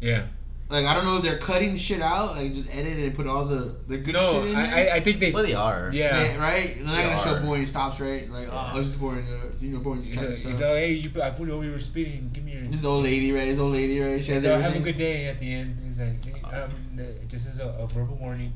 [0.01, 0.27] Yeah.
[0.69, 3.45] Like I don't know if they're cutting shit out, like just edit and put all
[3.45, 4.65] the the good No, shit in there.
[4.65, 5.31] I, I I think they.
[5.31, 5.91] Well, they are.
[5.93, 6.21] Yeah.
[6.25, 6.75] Yeah, right.
[6.75, 8.29] They're not They gonna show boring stops, right?
[8.29, 8.81] Like, oh, Yeah.
[8.81, 9.27] it's just boring.
[9.29, 10.53] Uh, you know, boring He's type he's stuff.
[10.55, 12.31] like, hey, you, I put over, you were speeding.
[12.33, 12.63] Give me your.
[12.63, 13.45] This old lady, right?
[13.47, 14.23] This old lady, right?
[14.25, 15.79] She has So have a good day at the end.
[15.87, 18.53] He's like, hey, um, the, just as a, a verbal warning.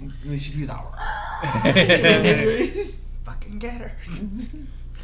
[0.00, 0.92] And then she goes out.
[3.24, 3.92] Fucking get her.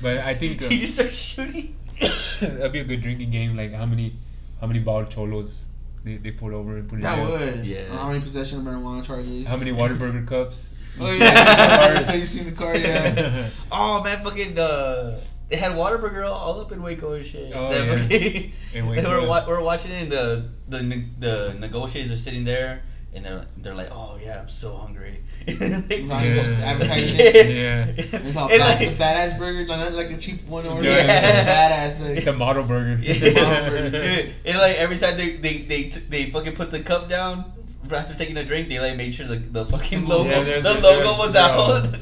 [0.02, 1.76] But I think uh, he just starts shooting.
[2.40, 3.56] that'd be a good drinking game.
[3.56, 4.16] Like how many,
[4.62, 5.66] how many bald cholos
[6.04, 7.30] they, they pulled over and put in that jail.
[7.32, 7.66] would.
[7.66, 7.88] Yeah.
[7.96, 9.46] How many possession of marijuana charges?
[9.46, 10.74] How many Whataburger cups?
[11.00, 12.76] Oh yeah, you seen the car?
[12.76, 13.50] Yeah.
[13.72, 17.52] Oh man, fucking uh, they had Whataburger all, all up in Waco and shit.
[17.54, 18.02] Oh, That yeah.
[18.02, 19.26] fucking- In Waco, were yeah.
[19.28, 20.78] wa- we were watching it, and the the
[21.18, 22.82] the negotiators are sitting there,
[23.14, 25.18] and they're they're like, oh yeah, I'm so hungry.
[25.48, 26.34] Right, Yeah.
[26.34, 27.54] just advertising it.
[27.56, 27.86] Yeah.
[27.96, 30.96] It's all And like- the badass burger, like, not like a cheap one or Yeah.
[30.96, 31.44] yeah.
[31.90, 32.00] badass.
[32.00, 32.98] Like, It's a model burger.
[33.02, 33.14] Yeah.
[34.46, 37.52] and like every time they they they, t- they fucking put the cup down
[37.92, 40.72] after taking a drink, they like made sure the, the fucking logo Yeah, they're- the
[40.74, 41.96] they're- logo was they're- out.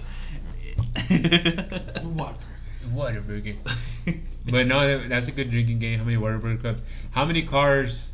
[2.04, 2.34] what?
[2.94, 3.56] Whataburger.
[4.50, 5.98] But no, that's a good drinking game.
[5.98, 6.82] How many Whataburger cups?
[7.12, 8.12] How many cars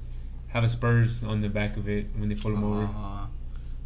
[0.57, 2.85] have a Spurs on the back of it when they pull them over?
[2.85, 3.27] Uh,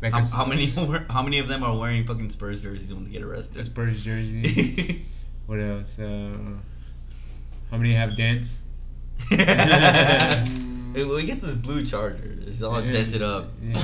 [0.01, 0.67] Like how, a, how many
[1.11, 3.65] how many of them are wearing fucking Spurs jerseys when they get a arrested?
[3.65, 5.05] Spurs jersey?
[5.47, 5.99] what else?
[5.99, 6.31] Uh,
[7.71, 8.59] how many have dents?
[10.93, 12.37] Hey, we get this blue charger.
[12.49, 12.91] It's all Yeah.
[12.91, 13.51] dented up.
[13.63, 13.75] Yeah,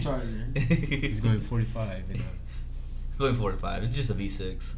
[0.00, 0.46] charger.
[0.56, 2.02] It's going 45.
[2.10, 2.24] You know.
[3.20, 3.84] Going 45.
[3.84, 4.74] It's just a V6.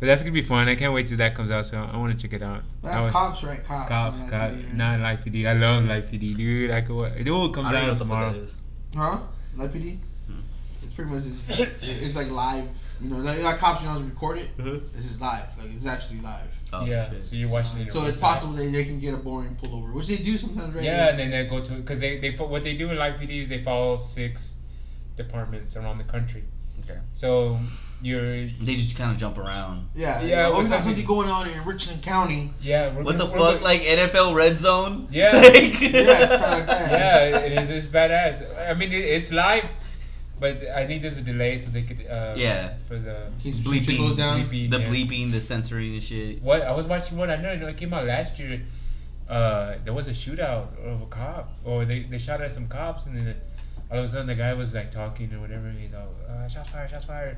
[0.00, 0.66] But that's gonna be fun.
[0.68, 1.66] I can't wait till that comes out.
[1.66, 2.62] So I want to check it out.
[2.82, 3.62] I That's was- cops, right?
[3.64, 3.88] Cops.
[3.88, 4.74] Cops, not cops, PD, right?
[4.74, 5.46] not Live PD.
[5.46, 6.70] I love Live PD, dude.
[6.70, 6.96] I could.
[6.96, 8.32] wa- It all comes I don't know out what tomorrow.
[8.32, 8.56] that is.
[8.96, 9.18] Huh?
[9.56, 9.98] Live PD?
[10.26, 10.34] Hmm.
[10.82, 12.66] It's pretty much it's, it's like live.
[13.02, 14.48] You know, like, like cops, you know, record it.
[14.58, 14.78] Uh-huh.
[14.94, 15.46] This is live.
[15.58, 16.48] Like it's actually live.
[16.72, 17.22] Oh, yeah, shit.
[17.22, 17.92] so you're watching it.
[17.92, 20.84] So it's possible that they can get a boring pullover, which they do sometimes, right?
[20.84, 23.42] Yeah, and then they go to because they they what they do in Live PD
[23.42, 24.56] is they follow six
[25.16, 26.44] departments around the country.
[26.84, 26.98] Okay.
[27.12, 27.58] So
[28.02, 29.88] you're They just kind of jump around.
[29.94, 30.20] Yeah.
[30.22, 30.46] Yeah, Yeah.
[30.46, 32.52] Oh, we what's something- something going on in Richland County.
[32.62, 32.94] yeah.
[32.94, 33.54] We're What the gonna- we're fuck?
[33.62, 35.06] gonna- Like NFL Red Zone?
[35.10, 35.32] Yeah.
[35.36, 36.90] Like- Yeah, it's kinda like that.
[36.90, 37.68] yeah, it is.
[37.70, 38.42] It's badass.
[38.70, 39.68] I mean, it, it's live,
[40.40, 42.06] but I think there's a delay so they could.
[42.06, 42.74] Uh, Yeah.
[42.88, 43.98] For the In case Bleeping.
[43.98, 44.48] goes down.
[44.48, 44.70] Bleeping.
[44.70, 44.86] The yeah.
[44.88, 46.42] bleeping, the censoring and shit.
[46.42, 47.28] What I was watching one.
[47.30, 47.50] I know.
[47.50, 48.62] I know it came out last year.
[49.28, 53.06] Uh, there was a shootout of a cop, or they, they shot at some cops,
[53.06, 53.36] and then
[53.90, 55.66] all of a sudden the guy was like talking or whatever.
[55.66, 56.90] And he's all, uh, "Shots fired!
[56.90, 57.36] Shots fired!"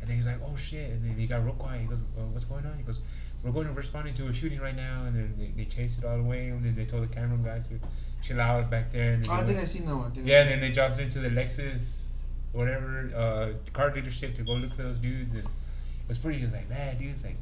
[0.00, 1.80] And then he's like, "Oh shit!" And then he got real quiet.
[1.82, 3.02] He goes, uh, "What's going on?" He goes,
[3.42, 6.04] "We're going to responding to a shooting right now." And then they, they chased it
[6.04, 7.78] all the way, and then they told the camera guys to
[8.22, 9.12] chill out back there.
[9.14, 10.10] And Oh, I think went- I seen that one.
[10.10, 12.02] I think I yeah, and then they dropped into the Lexus,
[12.52, 16.38] whatever, uh, car dealership to go look for those dudes, and it was pretty.
[16.38, 17.36] He was like, man, dude, it's like,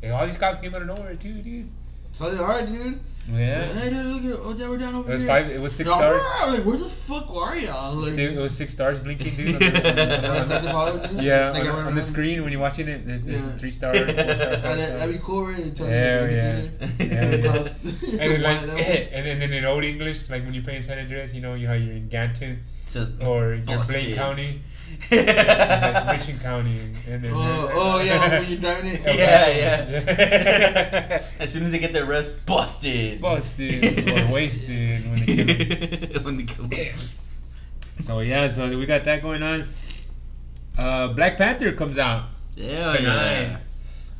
[0.00, 1.68] hey, all these cops came out of nowhere too, dude.
[2.12, 3.00] So they are, dude.
[3.30, 5.28] Yeah, Hey, dude, look at oh, they were down over it was here.
[5.28, 5.50] five.
[5.50, 6.22] It was six Yeah, stars.
[6.40, 7.94] I'm Like, where the fuck are y'all?
[7.94, 9.54] Like, Si- It was six stars blinking, dude.
[9.54, 13.24] on the- Like that yeah, Like, on, on the screen when you're watching it, there's
[13.24, 13.56] there's Yeah.
[13.56, 14.98] three star, four star, five that, star.
[14.98, 15.56] that'd be cool, right?
[15.62, 16.58] They tell you Yeah, the yeah.
[16.58, 17.14] indicator.
[17.14, 17.52] Yeah, yeah.
[17.52, 18.12] Close.
[18.18, 19.08] And then like, One of them.
[19.12, 21.68] and then, then in old English, like when you're playing San Andreas, you know you
[21.68, 23.94] how you're in Ganton So, or you're Busted.
[23.94, 24.69] Blaine County, it's
[25.10, 29.00] like Richland County, and then Oh, oh yeah, when you're driving it.
[29.04, 31.22] Yeah, yeah.
[31.40, 33.20] as soon as they get their arrest, busted.
[33.20, 36.94] Busted or wasted when they kill when they kill them.
[38.00, 39.68] So yeah, so we got that going on.
[40.78, 42.24] Uh, Black Panther comes out
[42.56, 43.40] Yeah, tonight.
[43.42, 43.58] yeah.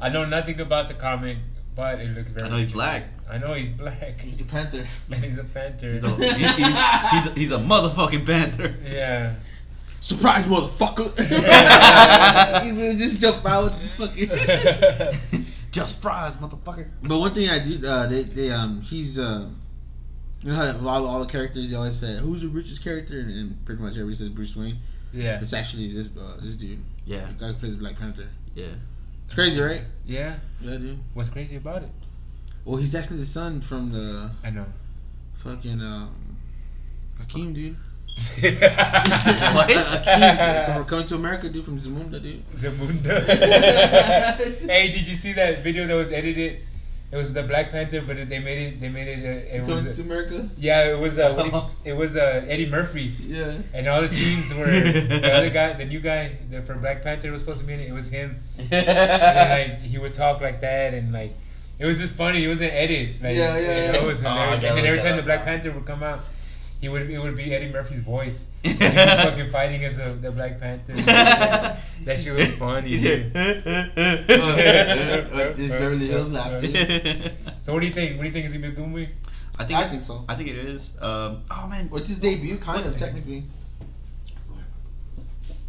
[0.01, 1.39] I know nothing about the comic,
[1.75, 2.47] but it looks very.
[2.47, 3.05] I know he's black.
[3.31, 4.19] I know he's black.
[4.21, 4.85] He's a panther.
[5.11, 5.93] and he's a panther.
[5.95, 8.75] He's a, he's, he's, he's, a, he's a motherfucking panther.
[8.85, 9.35] yeah.
[10.01, 11.13] Surprise, motherfucker!
[12.65, 15.45] He would just jump out with this fucking.
[15.73, 16.89] Just surprise, motherfucker.
[17.03, 19.47] But one thing I do, uh, they they um he's uh,
[20.43, 23.31] you know how all, all the characters they always said, who's the richest character and,
[23.31, 24.79] and pretty much everybody says Bruce Wayne.
[25.13, 25.39] yeah.
[25.41, 28.27] It's actually this uh, this dude, Yeah, the guy who plays Black Panther.
[28.57, 28.67] yeah.
[29.27, 29.83] It's crazy, right?
[30.05, 30.37] Yeah.
[30.61, 30.99] Yeah, dude.
[31.15, 31.91] What's crazy about it?
[32.65, 34.67] Well, he's actually the son from the I know.
[35.45, 36.37] fucking um,
[37.19, 37.77] Hakeem, dude.
[38.41, 39.71] What?
[39.71, 42.47] Hakeem from Coming to America, dude, from Zamunda, dude.
[42.55, 43.21] Zamunda.
[44.69, 46.61] hey, did you see that video that was edited?
[47.13, 48.81] It was the Black Panther, but they made it.
[48.81, 49.25] They made it.
[49.25, 49.97] Uh, it Coming was.
[49.99, 50.49] to America.
[50.57, 51.19] yeah, it was.
[51.19, 53.53] Uh, what do it was uh, Eddie Murphy, Yeah.
[53.75, 57.33] and all the scenes were the other guy, the new guy that for Black Panther
[57.33, 57.89] was supposed to be in it.
[57.89, 61.33] It was him, and then, like he would talk like that, and like
[61.81, 62.45] it was just funny.
[62.45, 63.21] It was an edit.
[63.21, 64.01] Like, Yeah, yeah, and yeah.
[64.03, 64.63] It was Oh, hilarious.
[64.63, 65.43] I and then every time the Black.
[65.45, 66.21] Panther would come out,
[66.81, 68.49] he would it would be Eddie Murphy's voice.
[68.65, 70.93] And he was fucking fighting as a, the Black Panther.
[72.05, 72.99] that shit was funny.
[72.99, 73.33] dude.
[73.33, 74.27] this
[75.73, 77.33] Beverly Hills laugh, dude.
[77.63, 78.17] So what do you think?
[78.17, 79.09] What do you think is gonna be a good movie?
[79.59, 80.25] I think I think so.
[80.29, 80.95] I think it is.
[81.01, 82.57] Um, oh man, What's his debut?
[82.59, 83.45] Kind of technically.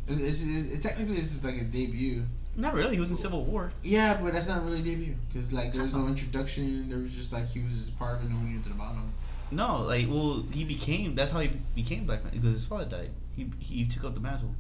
[0.08, 2.24] It's, it's, it's, it's technically this is like his debut.
[2.56, 2.96] not really.
[2.96, 3.72] He was in Civil War.
[3.84, 6.90] Yeah, but that's not really debut because like there was no introduction.
[6.90, 8.30] There was just like he was just part of it.
[8.30, 9.14] No one knew to the bottom.
[9.52, 11.14] No, like well, he became.
[11.16, 13.10] That's how he became Black Panther because his father died.
[13.36, 14.54] He he took up the mantle.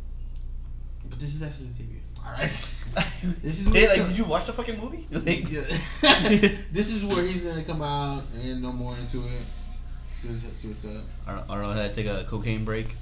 [1.09, 1.97] But this is actually his debut.
[2.25, 2.41] All right.
[3.41, 5.07] this is is where- like, did you watch the fucking movie?
[5.11, 5.61] Like, Yeah.
[6.71, 9.41] this is where he's gonna come out and no more into it.
[10.17, 10.55] See what's up.
[10.55, 11.03] See what's up.
[11.27, 12.95] Ar- Arnold had to take a cocaine break.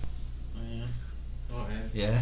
[0.55, 0.83] Yeah.
[1.51, 2.21] Oh man, Yeah.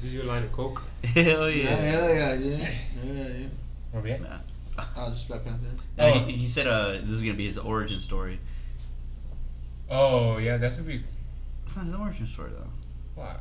[0.00, 0.82] this is your line of coke.
[1.04, 1.62] Hell Yeah.
[1.70, 1.76] yeah.
[1.76, 2.34] Hell yeah.
[2.34, 2.70] Yeah.
[3.04, 3.12] Yeah.
[3.28, 3.46] Yeah.
[3.92, 4.20] Where we at?
[4.96, 5.66] Oh, just Black Panther.
[5.98, 6.18] No, Oh.
[6.24, 8.40] he, he said uh, this is gonna be his origin story.
[9.94, 11.02] Oh yeah, that's a be
[11.64, 13.20] It's not his origin story though.
[13.22, 13.36] wow.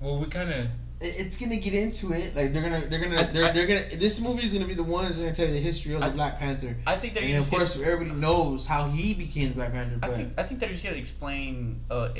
[0.00, 0.66] Well, we kind of
[1.02, 2.34] It's gonna get into it.
[2.34, 3.96] Like they're gonna, they're gonna, I- they're, I- they're gonna.
[3.96, 6.06] This movie is gonna be the one that's gonna tell you the history of the
[6.06, 6.74] I- Black Panther.
[6.86, 9.98] I think they're And of course, gonna, everybody knows how he became the Black Panther.
[10.02, 12.10] I But think I think they're just gonna explain uh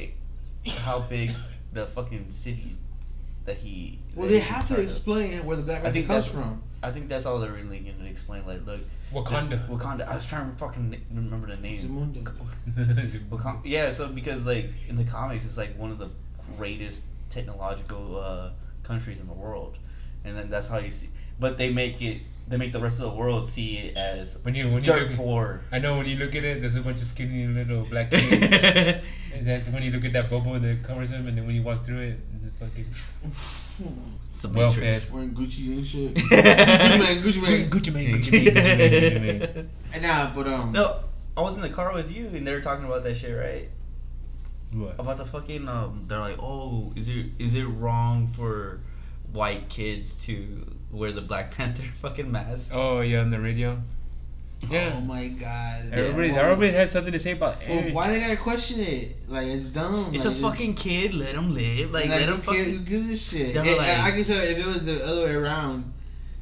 [0.80, 1.32] how big
[1.72, 2.76] the fucking city
[3.46, 3.98] that he.
[4.14, 4.84] well, that they he's have to charge of.
[4.84, 6.62] explain where the Black Panther comes that's- from.
[6.82, 8.46] I think that's all they're really gonna explain.
[8.46, 8.80] Like, look,
[9.12, 9.50] Wakanda.
[9.50, 10.06] the- Wakanda.
[10.06, 11.82] I was trying to fucking remember the name.
[11.82, 12.22] Zamunda.
[13.28, 13.60] Wakanda.
[13.64, 16.08] Yeah, so because like in the comics, it's like one of the
[16.56, 18.50] greatest technological uh,
[18.82, 19.76] countries in the world,
[20.24, 21.10] and then that's how you see.
[21.40, 22.20] But they make it.
[22.48, 25.08] They make the rest of the world see it as when you when you dirt
[25.08, 25.62] look, poor.
[25.72, 28.64] I know when you look at it, there's a bunch of skinny little black kids.
[29.34, 31.62] and that's when you look at that bubble that covers them, and then when you
[31.62, 32.86] walk through it, it's fucking
[34.30, 35.04] It's the Well Matrix.
[35.04, 35.14] fed.
[35.14, 36.14] Wearing Gucci and shit.
[36.14, 37.70] Gucci man, Gucci man.
[37.70, 39.70] Gucci Mane, Gucci Mane, Gucci Mane, Gucci Mane.
[39.92, 40.72] And nah, but um.
[40.72, 41.00] No,
[41.36, 43.68] I was in the car with you, and they were talking about that shit, right?
[44.72, 44.94] What?
[44.98, 48.80] About the fucking um, they're like, oh, is it is it wrong for
[49.32, 52.70] white kids to wear the Black Panther fucking mask?
[52.74, 53.78] Oh yeah, on the radio.
[54.68, 54.92] Yeah.
[54.96, 55.86] Oh my god.
[55.90, 59.16] Everybody, Well, everybody has something to say about Well, every- why they gotta question it?
[59.26, 60.14] Like it's dumb.
[60.14, 61.14] It's like, a fucking kid.
[61.14, 61.92] Let him live.
[61.92, 62.64] Like, Like, let who him care- fucking.
[62.76, 63.54] Who gives a shit?
[63.54, 65.92] They're like- I can tell if it was the other way around,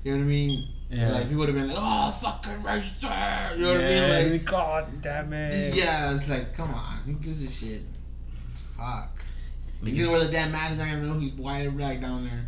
[0.03, 0.69] you know what I mean?
[0.91, 1.13] Yeah.
[1.13, 3.03] Like people would have been like, "Oh, fucking racist,"
[3.59, 3.89] you know what I
[4.23, 4.33] mean?
[4.33, 5.75] Like, God damn it.
[5.75, 7.83] yeah, it's like, come on, who gives a shit?
[8.77, 9.11] Fuck.
[9.83, 10.71] He's Because- gonna wear the damn mask.
[10.71, 12.47] He's not gonna know he's white or black down there.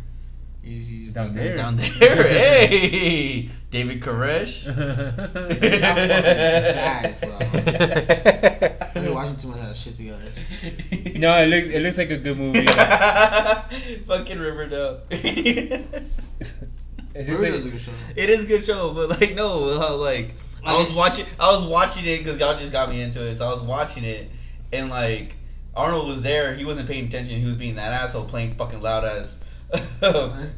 [0.61, 1.55] He's, he's Down there.
[1.55, 1.87] down there.
[1.89, 4.65] hey, David Koresh.
[7.21, 7.37] Bro.
[8.81, 10.21] I've been watching too much of shit together.
[11.19, 12.65] no, it looks it looks like a good movie.
[14.05, 15.01] Fucking Riverdale.
[15.09, 15.87] It
[17.27, 17.91] looks Riverdale's a good show.
[18.15, 21.55] It is a good show, but like no, how uh, like I was watching, I
[21.55, 23.37] was watching it because y'all just got me into it.
[23.37, 24.29] So I was watching it,
[24.71, 25.35] and like
[25.75, 26.53] Arnold was there.
[26.53, 27.39] He wasn't paying attention.
[27.39, 29.40] He was being that asshole, playing fucking loud ass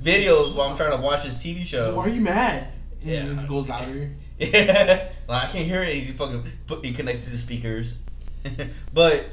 [0.04, 1.86] videos while I'm trying to watch this TV show.
[1.86, 2.68] So why are you mad?
[3.02, 3.20] Yeah.
[3.20, 4.10] And it just goes louder.
[4.40, 5.94] Yeah, like I can't hear it.
[5.94, 8.00] He just fucking put he connects to the speakers.
[8.94, 9.26] but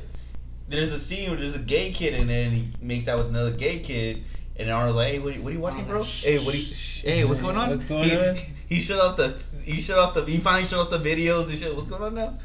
[0.68, 3.28] there's a scene where there's a gay kid in there, and he makes out with
[3.28, 4.22] another gay kid.
[4.56, 6.02] And Arnold's like, "Hey, what, what are you watching, bro?
[6.02, 6.54] Hey, what?
[6.54, 7.70] Are you, hey, what's going on?
[7.70, 8.36] What's going he, on?
[8.68, 9.42] He shut off the.
[9.64, 10.24] He shut off the.
[10.26, 11.74] He finally shut off the videos and shit.
[11.74, 12.38] What's going on now?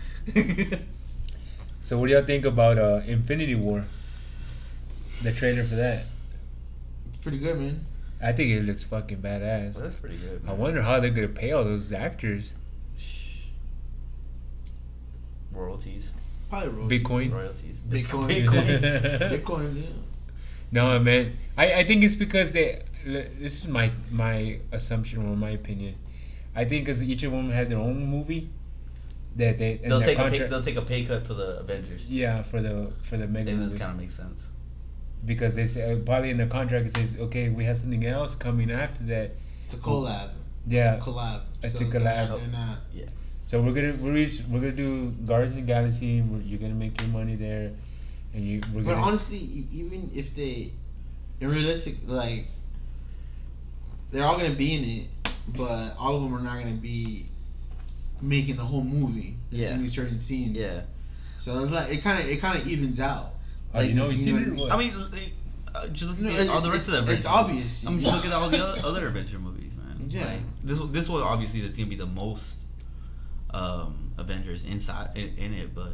[1.81, 3.83] so what do y'all think about uh, Infinity War?
[5.21, 6.05] The trailer for that.
[7.25, 7.81] It's pretty good, man.
[8.21, 9.81] I think it looks fucking badass.
[9.81, 10.43] That's pretty good.
[10.47, 12.53] I wonder how they're gonna pay all those actors.
[15.51, 16.13] royalties,
[16.51, 17.01] Probably royalties.
[17.01, 17.33] Bitcoin.
[17.33, 18.29] royalties, Bitcoin.
[18.29, 19.19] Bitcoin.
[19.41, 19.89] Bitcoin, yeah.
[20.71, 21.35] No, man.
[21.57, 22.83] I, I think it's because they.
[23.03, 25.95] This is my my assumption or my opinion.
[26.55, 28.49] I think because each of them had their own movie.
[29.37, 32.07] That they they'll their take a pay, they'll take a pay cut for the Avengers.
[32.07, 34.49] yeah, for the for the mega And this kind of makes sense.
[35.25, 38.35] Because they say uh, probably in the contract it says okay we have something else
[38.35, 39.31] coming after that.
[39.65, 40.29] It's a collab.
[40.67, 40.99] Yeah.
[40.99, 41.41] Collab.
[41.63, 42.27] It's so a collab.
[42.39, 42.77] They're not.
[42.93, 43.05] Yeah.
[43.45, 46.21] So we're gonna we're reach, we're gonna do Guardians of the Galaxy.
[46.21, 47.71] We're, you're gonna make your money there,
[48.33, 49.01] and you we're But gonna.
[49.05, 50.71] honestly, e- even if they,
[51.39, 52.47] in realistic, like,
[54.11, 55.07] they're all gonna be in it,
[55.55, 57.27] but all of them are not gonna be
[58.21, 59.35] making the whole movie.
[59.51, 59.69] There's Yeah.
[59.71, 60.57] gonna be certain scenes.
[60.57, 60.81] Yeah.
[61.37, 63.34] So it's like it kind of it kind of evens out.
[63.75, 64.47] Oh, you like, know you you seen know, it.
[64.47, 64.71] or What?
[64.71, 65.31] I mean, like,
[65.73, 67.25] uh, just look No, at all it's- the rest of the it's- Avengers.
[67.25, 67.87] it's obvious.
[67.87, 70.07] I mean, just look at all the other, other Avenger movies, man.
[70.09, 70.25] Yeah.
[70.25, 72.59] Like, this one- this one obviously is gonna be the most
[73.51, 75.93] um, Avengers inside in, in it, but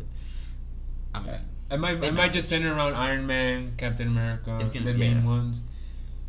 [1.13, 1.35] I mean,
[1.69, 5.17] it might it might just center around Iron Man, Captain America, It's gonna- the main
[5.21, 5.25] yeah.
[5.25, 5.61] ones.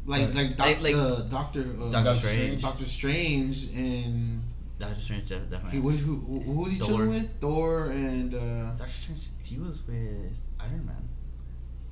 [0.07, 2.63] like like, doc, Like- like- uh, Doctor uh, Doctor Doctor Strange.
[2.63, 4.43] Doctor Strange and
[4.79, 5.79] Doctor Strange de- definitely.
[5.79, 6.89] he was who who who was he Thor.
[6.89, 7.41] chilling with?
[7.41, 9.23] Thor and uh, Doctor Strange.
[9.43, 11.09] He was with Iron Man.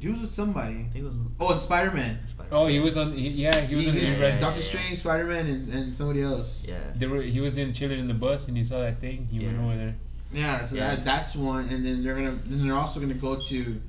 [0.00, 0.86] He was with somebody.
[0.94, 1.14] He was.
[1.38, 2.18] Oh, and Spider Man.
[2.50, 3.12] Oh, he was on.
[3.12, 3.94] He, yeah, he was in.
[3.94, 4.66] he, Yeah, he- yeah, Doctor yeah.
[4.66, 6.66] Strange, Spider Man, and, and somebody else.
[6.68, 6.78] Yeah.
[6.96, 7.22] They were.
[7.22, 9.28] He was in chilling in the bus, and he saw that thing.
[9.30, 9.94] He went over there.
[10.32, 10.94] Yeah, so Yeah.
[10.96, 13.80] That, that's one, and then they're gonna then they're also gonna go to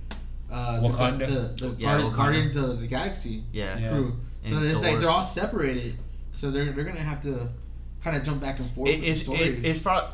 [0.51, 1.19] uh, Wakanda?
[1.19, 2.15] the, the, the Yeah, Guardi- Wakanda.
[2.15, 3.77] Guardians of the Galaxy Yeah.
[3.79, 3.89] Yeah.
[3.89, 4.15] crew.
[4.43, 4.91] So And it's Thor.
[4.91, 5.95] like they're all separated.
[6.33, 7.47] So they're they're gonna have to
[8.03, 9.63] kind of jump back and forth It, with it's the it, stories.
[9.65, 10.09] it's probably.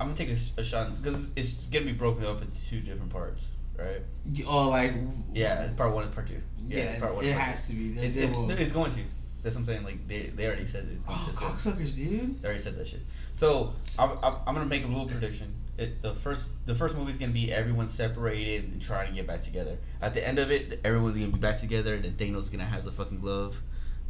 [0.00, 3.50] I'm gonna take a shot because it's gonna be broken up into two different parts,
[3.78, 4.02] right?
[4.46, 4.92] oh, like
[5.32, 6.40] Yeah, it's part one It's part two.
[6.66, 7.24] yeah, it's part one.
[7.24, 7.74] it part has two.
[7.74, 8.00] to be.
[8.00, 9.00] It's, it's, it's going to.
[9.42, 9.84] That's what I'm saying.
[9.84, 12.42] Like they, they already said it's going oh, going cocksuckers, dude.
[12.42, 13.00] They already said that shit.
[13.34, 15.54] So I'm, I'm, I'm gonna make a little prediction.
[15.78, 19.26] It, the first the first movie is gonna be everyone separated and trying to get
[19.28, 19.78] back together.
[20.02, 22.64] At the end of it, everyone's gonna be back together, and then Thanos is gonna
[22.64, 23.56] have the fucking glove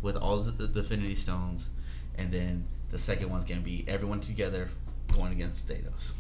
[0.01, 1.69] with all the, the Infinity Stones,
[2.17, 4.71] and then the second one's gonna be everyone together
[5.15, 6.13] going against Thanos.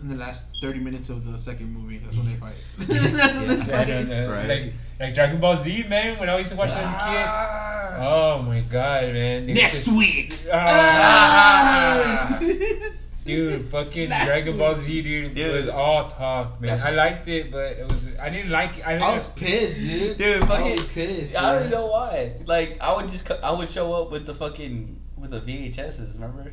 [0.00, 1.98] In the last thirty minutes of the second movie.
[1.98, 2.54] That's when they fight.
[2.78, 4.30] That's when Yeah, I don't know.
[4.32, 4.48] Right.
[4.48, 6.18] Like like Dragon Ball Z, man.
[6.18, 7.26] When I used to watch that as a kid.
[7.26, 7.96] Ah.
[7.98, 9.48] Oh my god, man.
[9.48, 10.40] It's Next just- week.
[10.52, 12.28] Ah.
[12.30, 12.40] Ah.
[13.24, 15.52] Dude, fucking Next Dragon Ball Z, dude, Dude.
[15.52, 16.68] was all talk, man.
[16.76, 18.78] That's- I liked it, but it was I didn't like.
[18.78, 18.86] it.
[18.86, 20.16] I, I was pissed, dude.
[20.16, 21.36] Dude, I fucking- was pissed.
[21.36, 21.70] I don't man.
[21.72, 22.34] know why.
[22.46, 26.14] Like I would just I would show up with the fucking with the VHSs.
[26.14, 26.52] Remember?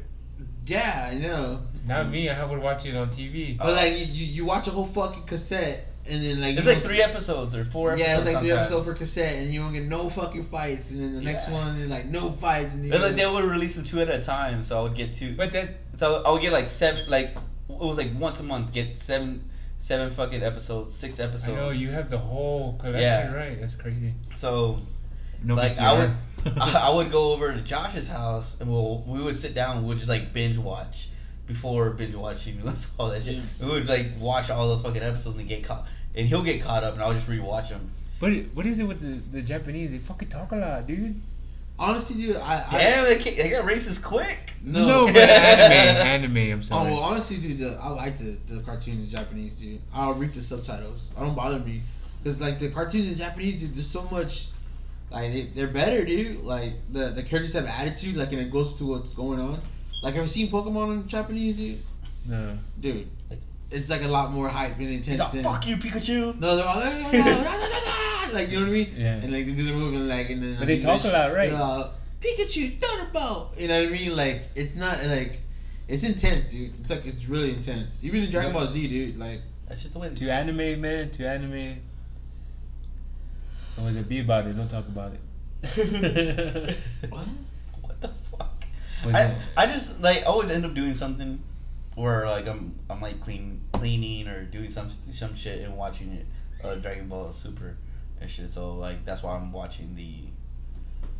[0.65, 1.61] Yeah, I know.
[1.85, 2.29] not me.
[2.29, 3.57] I would watch it on TV.
[3.57, 6.73] But like you, you you watch a whole fucking cassette and then like It's you
[6.73, 7.95] like three see- episodes or four.
[7.97, 8.71] Yeah, it was episodes like three sometimes.
[8.71, 11.77] episodes per cassette, and you don't get no fucking fights, and then the next one,
[11.79, 14.21] you're like no fights, and you But like they would release them two at a
[14.23, 15.35] time, so I would get two.
[15.35, 17.35] But then So I would get like seven, like
[17.69, 19.43] it was like once a month, get seven,
[19.79, 21.47] seven fucking episodes, six episodes.
[21.47, 21.57] I episodes.
[21.57, 23.33] know you have the whole collection, Yeah.
[23.33, 23.59] right?
[23.59, 24.13] That's crazy.
[24.35, 24.79] So
[25.43, 25.81] No like VCR.
[25.81, 26.11] I would,
[26.59, 29.77] I, I would go over to Josh's house and we'll we would sit down.
[29.77, 31.09] and We'd just like binge watch
[31.47, 33.35] before binge watching was all that shit.
[33.35, 33.41] Yeah.
[33.65, 35.85] We would like watch all the fucking episodes and get caught.
[36.15, 37.89] And he'll get caught up, and I'll just rewatch them.
[38.19, 39.91] But it- what is it with the, the Japanese?
[39.93, 41.15] They fucking talk a lot, dude.
[41.79, 44.53] honestly, dude, I, I Damn, they, ca- they got racist quick.
[44.63, 45.05] no.
[45.07, 46.53] but anime, anime.
[46.53, 46.89] I'm sorry.
[46.89, 49.81] Oh well, honestly, dude, the, I like the the cartoon in Japanese, dude.
[49.93, 51.09] I'll read the subtitles.
[51.17, 51.81] I don't bother me,
[52.23, 54.49] cause like the cartoon in Japanese, dude, there's so much,
[55.13, 56.43] like they, they're better, dude.
[56.43, 59.61] Like the the characters have attitude, like and it goes to what's going on.
[60.01, 61.77] Like have you seen Pokemon in Japanese, dude?
[62.27, 62.57] no.
[62.79, 63.07] Dude,
[63.71, 65.07] it's like a lot more hype and intense.
[65.07, 68.65] He's like, than- "Fuck you, Pikachu." No, they're all ah, ah, ah, like you know
[68.65, 68.93] what I mean.
[68.95, 69.15] Yeah.
[69.15, 70.55] And like they do the move and like and then.
[70.57, 71.51] But they talk a lot, right?
[71.51, 73.57] Uh, Pikachu Thunderbolt.
[73.59, 74.15] You know what I mean?
[74.15, 75.39] Like it's not like
[75.87, 76.71] it's intense, dude.
[76.79, 78.03] It's like it's really intense.
[78.03, 79.17] Even in Dragon Ball Z, dude.
[79.17, 80.09] Like That's just the way.
[80.13, 81.09] To anime, man.
[81.11, 81.77] To anime.
[83.75, 84.07] What was it?
[84.07, 84.55] Be about it.
[84.55, 85.19] Don't talk about it.
[87.09, 87.25] what?
[87.81, 88.63] What the fuck?
[89.05, 91.41] Was I, it- I just like always end up doing something
[91.95, 96.25] where like I'm I'm like clean cleaning or doing some some shit and watching it
[96.63, 97.75] uh, Dragon Ball Super
[98.21, 98.49] and shit.
[98.51, 100.15] So like that's why I'm watching the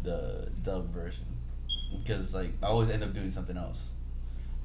[0.03, 1.25] the dub version
[1.97, 3.89] because like I always end up doing something else.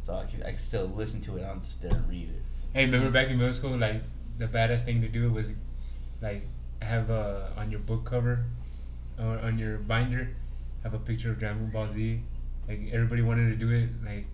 [0.02, 1.44] So I can I can still listen to it.
[1.44, 2.42] I don't sit there and read it.
[2.72, 4.02] Hey, remember back in middle school, like
[4.38, 5.52] the baddest thing to do was
[6.22, 6.42] like
[6.82, 8.44] have uh, on your book cover
[9.18, 10.28] or on your binder
[10.82, 12.20] have a picture of Dragon Ball Z.
[12.68, 14.24] Like everybody wanted to do it, like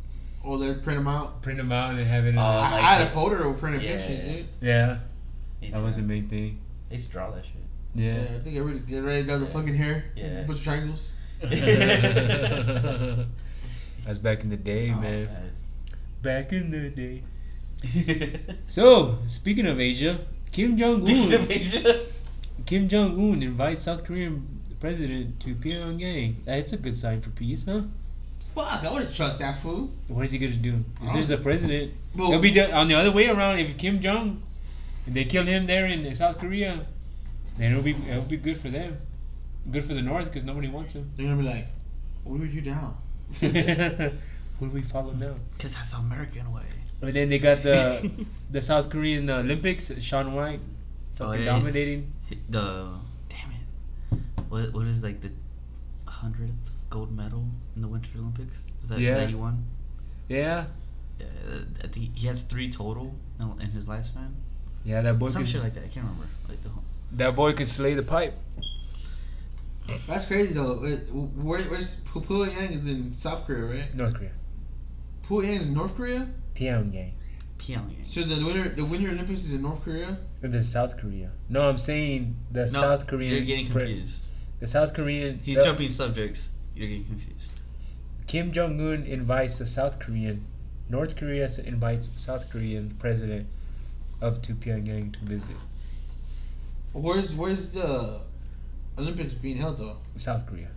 [0.44, 1.40] Oh, they print them out.
[1.42, 2.30] print them out and have it.
[2.30, 3.14] In Oh, a, I, like I had a that.
[3.14, 3.96] folder of printed Yeah.
[3.96, 4.46] pictures, dude.
[4.60, 4.98] yeah,
[5.62, 6.58] It's, that was the main thing.
[6.90, 7.54] They used to draw that shit.
[7.94, 8.36] Yeah, Yeah.
[8.36, 10.04] I think everybody get ready does the fucking hair.
[10.16, 10.42] Yeah.
[10.42, 11.12] Bunch of triangles.
[14.04, 15.28] That's back in the day, Oh, man.
[16.22, 17.22] Back in the day.
[18.66, 20.18] So, speaking of Asia,
[20.52, 21.40] Kim Jong Speaking Un.
[21.40, 22.06] of Asia.
[22.66, 24.46] Kim Jong Un invites South Korean
[24.80, 26.36] president to Pyongyang.
[26.44, 27.82] That's a good sign for peace, huh?
[28.54, 29.90] Fuck, I wouldn't trust that fool.
[30.08, 30.84] What is he gonna do?
[31.02, 33.58] If there's a president, Well, it'll be the, on the other way around.
[33.58, 34.42] If Kim Jong,
[35.06, 36.86] if they kill him there in South Korea,
[37.58, 38.96] then it'll be it'll be good for them,
[39.70, 41.10] good for the North because nobody wants him.
[41.16, 41.66] they're gonna be like,
[42.24, 42.96] "We were you down."
[43.40, 45.34] Who do we follow now?
[45.56, 46.62] Because that's the American way.
[47.02, 48.10] And then they got the
[48.50, 49.90] the South Korean Olympics.
[50.00, 50.60] Shaun White,
[51.16, 51.52] fucking yeah.
[51.52, 52.12] dominating.
[52.48, 52.88] The
[53.28, 55.30] damn it, what what is like the
[56.06, 57.44] hundredth gold medal
[57.76, 58.66] in the Winter Olympics?
[58.82, 59.14] Is that Yeah.
[59.14, 59.64] that he won?
[60.28, 60.66] Yeah,
[61.20, 61.26] Yeah,
[61.82, 64.32] I think he has three total in, in his lifespan.
[64.84, 65.02] yeah.
[65.02, 65.84] That boy Some could, shit like that.
[65.84, 66.26] I can't remember.
[66.48, 66.82] Like the whole.
[67.12, 68.34] that boy could slay the pipe.
[70.06, 70.76] That's crazy though.
[70.76, 73.94] Where, where, where's Pu- Pyongyang is in South Korea, right?
[73.94, 74.30] North Korea,
[75.28, 76.26] Pyongyang is in North Korea.
[76.54, 77.12] Pyongyang.
[77.58, 78.06] Pyongyang.
[78.06, 80.18] So the winter the Winter Olympics is in North Korea.
[80.42, 81.30] Or the South Korea.
[81.48, 83.32] No, I'm saying the No, South Korean.
[83.32, 84.22] You're getting pre- confused.
[84.60, 85.38] the South Korean.
[85.42, 86.50] He's the- jumping subjects.
[86.74, 87.50] You're getting confused.
[88.26, 90.44] Kim Jong Un invites the South Korean.
[90.88, 93.46] North Korea s- invites South Korean president
[94.20, 95.56] up to Pyongyang to visit
[96.92, 98.20] Where's where's the
[98.98, 99.96] Olympics being held though?
[100.16, 100.68] South Korea.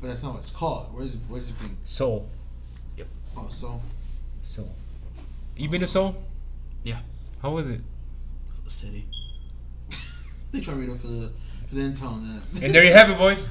[0.00, 0.92] But that's not what it's called.
[0.94, 1.76] Where's where's it being?
[1.84, 2.28] Seoul.
[2.96, 3.06] Yep.
[3.36, 3.80] Oh, so
[4.42, 4.74] Seoul.
[5.56, 6.14] You been to Seoul?
[6.84, 6.98] Yeah.
[7.40, 7.80] How was it?
[8.66, 9.06] City.
[10.52, 11.30] they try me to for the
[11.68, 12.62] for the intel on that.
[12.62, 13.50] And there you have it, boys.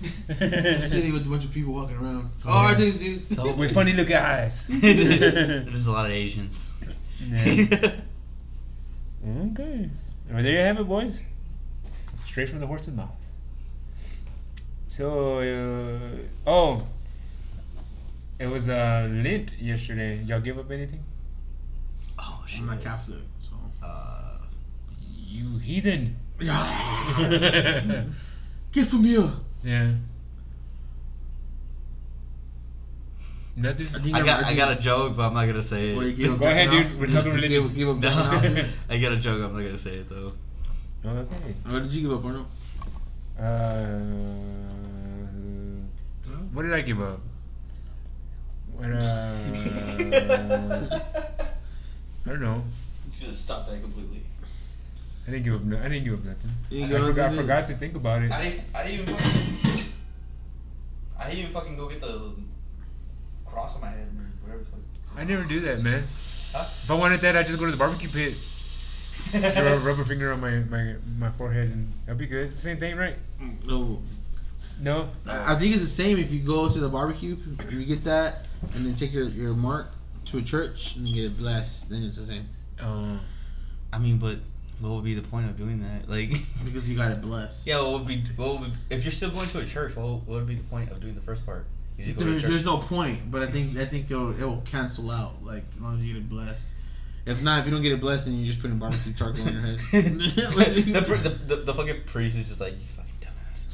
[0.40, 2.30] a city with a bunch of people walking around.
[2.46, 3.32] All right, thanks, dude.
[3.34, 4.68] So- With funny looking eyes.
[4.68, 6.70] There's a lot of Asians.
[7.26, 7.92] Yeah.
[9.26, 9.90] Okay.
[10.30, 11.22] Well, there you have it, boys.
[12.26, 13.08] Straight from the horse's mouth.
[14.86, 16.86] So, uh, oh,
[18.38, 20.22] it was uh, Lent yesterday.
[20.24, 21.02] Y'all give up anything?
[22.48, 22.60] Shit.
[22.60, 23.52] I'm not Catholic, so.
[23.84, 24.38] Uh,
[25.12, 26.16] You heathen.
[26.40, 27.18] Yeah.
[28.72, 29.30] Get from here.
[29.64, 29.92] yeah.
[33.56, 33.88] Nothing.
[33.88, 36.12] I think I got I got a joke, but I'm not gonna say Well, you
[36.12, 36.16] it.
[36.16, 37.00] gave Go ahead, jacking dude.
[37.00, 37.62] We're talking religion.
[37.66, 38.66] Give, give up jacking?
[38.88, 39.42] I got a joke.
[39.42, 40.30] I'm not gonna say it though.
[41.04, 41.54] Okay.
[41.68, 42.46] What did you give up, Arnold?
[43.36, 43.98] Uh,
[46.52, 47.20] what did I give up?
[48.76, 49.34] What, uh,
[52.28, 52.62] I don't know.
[53.06, 54.20] You should have stopped that completely.
[55.26, 55.62] I didn't give up.
[55.62, 56.50] No, I didn't give up nothing.
[56.68, 58.30] You I give up forgot, I forgot to think about it.
[58.30, 58.64] I didn't.
[58.74, 59.16] I didn't even.
[59.16, 59.92] Fucking,
[61.18, 62.32] I didn't even fucking go get the
[63.46, 64.62] cross on my head or whatever.
[64.62, 65.18] the fuck.
[65.18, 66.02] I never do that, man.
[66.52, 66.64] Huh?
[66.64, 68.34] If I wanted that, I'd just go to the barbecue pit,
[69.54, 72.46] throw a rubber finger on my, my, my forehead, and that'd be good.
[72.46, 73.14] It's the same thing, right?
[73.66, 74.02] No.
[74.80, 75.08] No.
[75.26, 77.38] I I think it's the same if you go to the barbecue,
[77.70, 79.86] you get that, and then take your, your mark
[80.30, 81.90] to a church and get it blessed.
[81.90, 82.48] Then it's the same
[82.80, 83.18] Uh,
[83.92, 84.38] I mean, but
[84.80, 86.08] what would be the point of doing that?
[86.08, 86.30] Like,
[86.64, 87.66] because you got it blessed.
[87.66, 88.22] Yeah, what would be?
[88.36, 90.90] What would, if you're still going to a church, what, what would be the point
[90.90, 91.66] of doing the first part?
[91.96, 94.62] You just go to There, there's no point, but I think I think it'll it'll
[94.62, 96.72] cancel out like as long as you get it blessed.
[97.26, 99.52] If not, if you don't get it blessed, then you're just putting barbecue charcoal on
[99.52, 99.78] your head.
[99.92, 103.07] the, the, the, the fucking priest is just like you fucking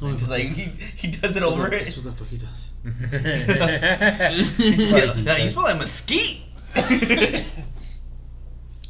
[0.00, 0.20] dumbass.
[0.20, 0.62] Totally like he,
[0.96, 2.04] he does it over That's it.
[2.04, 2.70] what the fuck he does.
[5.24, 6.44] yeah, you smell like mesquite.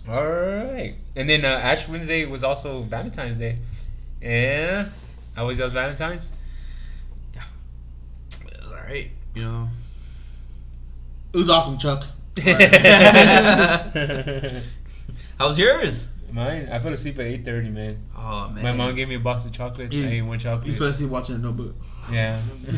[0.09, 0.95] All right.
[1.17, 3.59] And then uh, Ash Wednesday was also Valentine's Day.
[4.21, 4.89] Yeah.
[5.37, 6.31] How was yours Valentine's?
[7.35, 7.43] it
[8.63, 9.11] was alright.
[9.35, 9.69] you know,
[11.33, 12.05] It was awesome, Chuck.
[15.39, 16.09] How was yours?
[16.35, 17.99] Mine, I fell asleep at 8.30, man.
[18.17, 18.65] Oh man.
[18.65, 19.95] My mom gave me a box of chocolates.
[19.95, 20.67] You- I ate one chocolate.
[20.67, 21.77] You fell asleep watching a notebook.
[22.11, 22.41] yeah.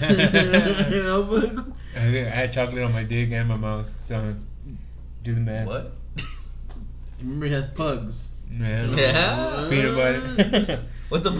[0.90, 1.64] notebook.
[1.96, 3.90] I had chocolate on my dick and my mouth.
[4.04, 4.34] So,
[5.22, 5.66] do the math.
[5.68, 5.92] What?
[7.22, 8.28] Remember, he has pugs.
[8.52, 8.90] Yeah.
[8.90, 9.66] Yeah.
[9.70, 10.82] Peanut butter.
[11.08, 11.30] What the?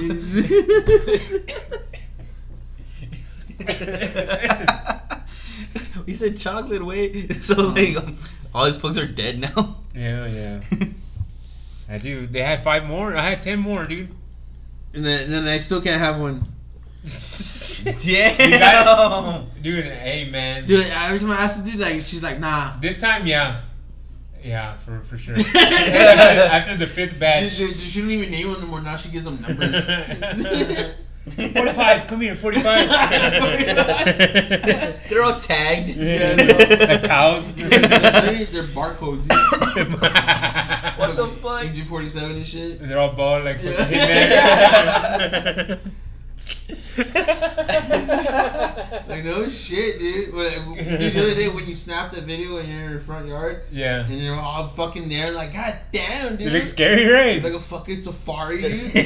[6.07, 6.85] he said chocolate.
[6.85, 7.33] Wait.
[7.35, 8.17] So like, um,
[8.55, 9.77] all his pugs are dead now.
[9.95, 10.61] yeah, yeah.
[11.89, 12.27] I do.
[12.27, 13.17] They had five more.
[13.17, 14.09] I had ten more, dude.
[14.95, 16.43] and then, and then I still can't have one.
[18.05, 18.51] Damn.
[18.59, 20.65] got Dude, hey man.
[20.67, 22.81] Dude, every time I ask the dude, like, she's like, nah.
[22.81, 23.61] This time, yeah.
[24.43, 25.35] Yeah, for for sure.
[25.55, 27.57] After the fifth batch.
[27.59, 28.81] dude, she don't even name them anymore.
[28.81, 29.89] Now she gives them numbers.
[31.27, 32.89] 45, come here, 45.
[35.09, 35.89] They're all tagged.
[35.97, 37.53] Yeah, the cows.
[37.57, 39.27] They're they're barcode,
[41.47, 41.55] dude.
[41.61, 41.73] What the fuck?
[41.75, 42.79] Agent 47 and shit.
[42.81, 45.19] They're all bald like fucking Yeah.
[45.19, 45.79] hitman.
[49.09, 50.35] Like, no shit, dude.
[50.35, 51.13] When- dude.
[51.15, 54.05] The other day when you snapped that video and you're in your front yard yeah.
[54.07, 56.53] and you're all fucking there, like, god damn, It dude.
[56.53, 57.43] looks scary, right?
[57.43, 58.95] Like a fucking safari, dude.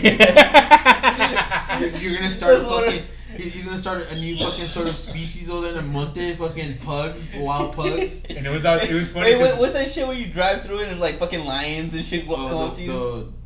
[1.80, 3.02] You're, you're gonna start That's what fucking.
[3.42, 6.16] He- He's gonna start a new fucking sort of species over there in a month.
[6.38, 8.24] Fucking pugs, wild pugs.
[8.24, 8.82] And it was out.
[8.84, 9.32] It was funny.
[9.32, 11.94] Wait, what, 'cause- what's that shit where you drive through it and like fucking lions
[11.94, 12.92] and shit walk come oh, up to the, you?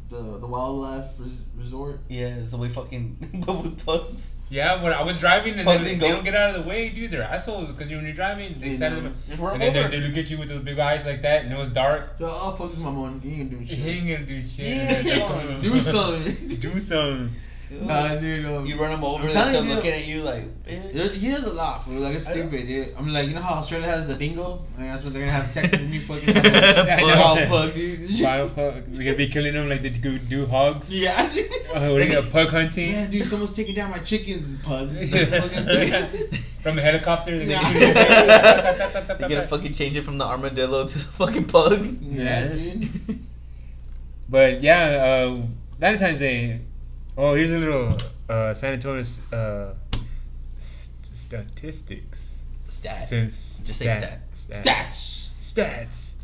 [0.08, 2.00] the, the the wildlife res- resort.
[2.08, 4.32] Yeah, so we fucking but with pugs.
[4.50, 6.90] yeah, when I was driving, and they, and they don't get out of the way,
[6.90, 7.10] dude.
[7.10, 8.98] They're assholes because when you're driving, they They stand know.
[8.98, 11.22] in the Just and then they, they look at you with those big eyes like
[11.22, 12.10] that, and it was dark.
[12.18, 13.20] So, oh fuck this my mom.
[13.22, 13.86] He ain't doing He shit.
[13.86, 14.66] ain't gonna do shit.
[15.06, 16.48] Yeah, Do something.
[16.60, 17.30] do something.
[17.70, 18.44] Nah, dude.
[18.46, 20.44] Um, You run them over, I'm they telling start looking at you like.
[20.68, 20.80] eh.
[20.92, 21.94] There's, he has a lot, fool.
[21.94, 22.94] Like it's stupid, dude.
[22.96, 24.60] I'm like, you know how Australia has the bingo?
[24.78, 26.40] Like, that's what they're gonna have Texas and you fucking I
[26.90, 28.20] have wild pug, dude.
[28.20, 28.98] Wild pugs.
[28.98, 30.92] We gonna be killing them like they do, do hogs.
[30.92, 31.46] Yeah, dude.
[31.74, 32.92] Uh, we're gonna pug hunting.
[32.92, 34.98] Man, dude, someone's taking down my chickens and pugs.
[36.62, 37.36] From a helicopter.
[37.38, 37.60] they're Yeah.
[37.62, 41.84] gonna- You gotta fucking change it from the armadillo to the fucking pug.
[42.00, 42.88] yeah, dude.
[44.28, 45.42] But yeah, uh,
[45.78, 46.60] Valentine's Day.
[47.16, 47.96] Oh, here's a little
[48.28, 49.02] uh, San Antonio
[49.32, 49.74] uh,
[50.58, 52.42] st- statistics.
[52.68, 53.04] Stats.
[53.06, 54.20] Since Just say stat.
[54.34, 55.30] Stats.
[55.38, 56.14] Stats.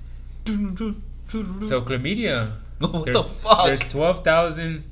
[0.47, 1.69] stats.
[1.69, 2.53] So chlamydia.
[2.79, 3.67] what There's, the fuck?
[3.67, 4.83] There's twelve thousand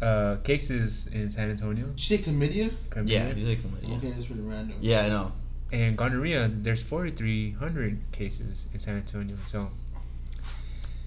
[0.00, 1.86] uh, cases in San Antonio.
[1.86, 2.72] Did you say chlamydia?
[2.90, 3.08] Chlamydia.
[3.08, 3.96] yeah, these are chlamydia.
[3.98, 4.76] Okay, that's pretty random.
[4.80, 5.32] Yeah, I know.
[5.72, 9.36] And gonorrhea, there's 4,300 cases in San Antonio.
[9.46, 9.70] So,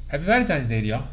[0.07, 1.03] happy Valentine's Day, to y'all.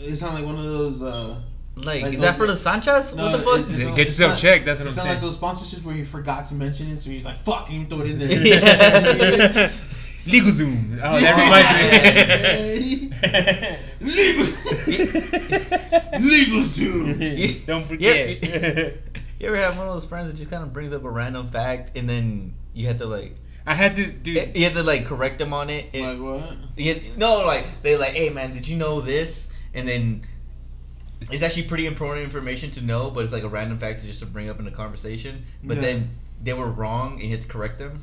[0.00, 1.02] It sounds like one of those.
[1.02, 1.36] uh
[1.76, 3.14] Like, Like is that for the Sanchez?
[3.14, 3.60] No, what the it- fuck?
[3.70, 5.22] it's Get not- yourself not- checked, that's what It I'm sounds saying.
[5.22, 7.86] like those sponsorships where he forgot to mention it, so he's like, "Fuck," and you
[7.86, 8.32] throw it in there.
[8.32, 9.70] Yeah.
[10.26, 10.98] Legal Zoom.
[11.04, 11.34] Oh, Yeah.
[11.36, 12.50] that
[14.00, 16.20] reminds me.
[16.20, 17.18] Legal Zoom.
[17.66, 17.86] Don't Yeah.
[17.86, 18.42] forget.
[19.38, 21.48] You ever have one of those friends that just kind of brings up a random
[21.50, 23.36] fact and then you have to like
[23.66, 24.32] I had to do.
[24.32, 25.86] you have to like correct them on it?
[25.94, 26.56] And, Like what?
[26.76, 30.22] you- no, like they're like, "Hey man, did you know this?" And then
[31.30, 34.20] it's actually pretty important information to know, but it's like a random fact to just
[34.20, 35.42] to bring up in a conversation.
[35.62, 35.82] But Yeah.
[35.82, 36.10] then
[36.42, 38.02] they were wrong and you had to correct them.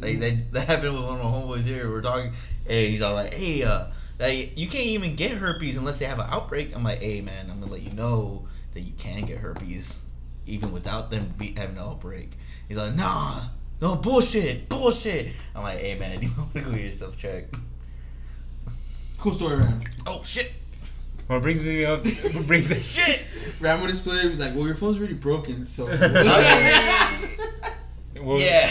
[0.00, 1.90] Like that, that happened with one of my homeboys here.
[1.90, 2.32] We're talking,
[2.66, 3.86] and he's all like, "Hey, uh,
[4.18, 7.48] like you can't even get herpes unless they have an outbreak." I'm like, "Hey, man,
[7.48, 9.98] I'm gonna let you know that you can get herpes
[10.46, 12.32] even without them be, having an outbreak."
[12.66, 13.44] He's like, "Nah,
[13.80, 17.54] no bullshit, bullshit." I'm like, "Hey, man, you want to go get yourself checked?"
[19.18, 19.84] Cool story, man.
[20.04, 20.52] Oh shit,
[21.32, 22.04] What brings me up?
[22.04, 23.24] What brings that shit.
[23.58, 25.88] Ram would display was like, well, your phone's really broken, so.
[28.20, 28.70] Well, yeah.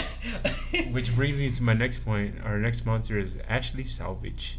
[0.92, 2.36] Which brings me to my next point.
[2.42, 4.58] Our next sponsor is Ashley Salvage.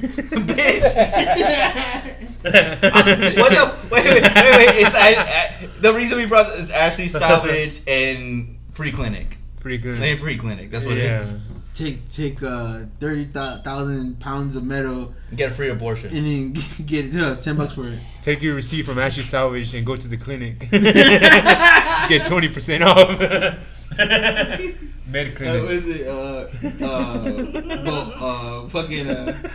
[3.39, 3.77] what the?
[3.93, 4.75] Wait, wait, wait, wait.
[4.75, 9.37] It's I, I, the reason we brought this is Ashley Salvage and Free Clinic.
[9.61, 10.01] Free Clinic.
[10.01, 10.73] Name Free Clinic.
[10.73, 11.19] That's what yeah.
[11.19, 11.37] it is.
[11.75, 16.15] Take take uh thirty thousand pounds of metal Get a free abortion.
[16.17, 17.99] and then get uh, ten bucks for it.
[18.23, 20.59] Take your receipt from Ashley Salvage and go to the clinic.
[20.71, 23.19] Get twenty percent off.
[23.19, 23.59] Med
[23.99, 25.71] Uh, what clinic.
[25.71, 26.07] is it?
[26.07, 26.47] Uh,
[26.85, 27.51] uh,
[27.85, 29.49] well, uh, fucking uh,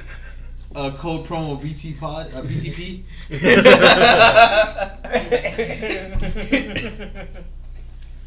[0.76, 3.04] uh, code promo BT pod, uh, BTP.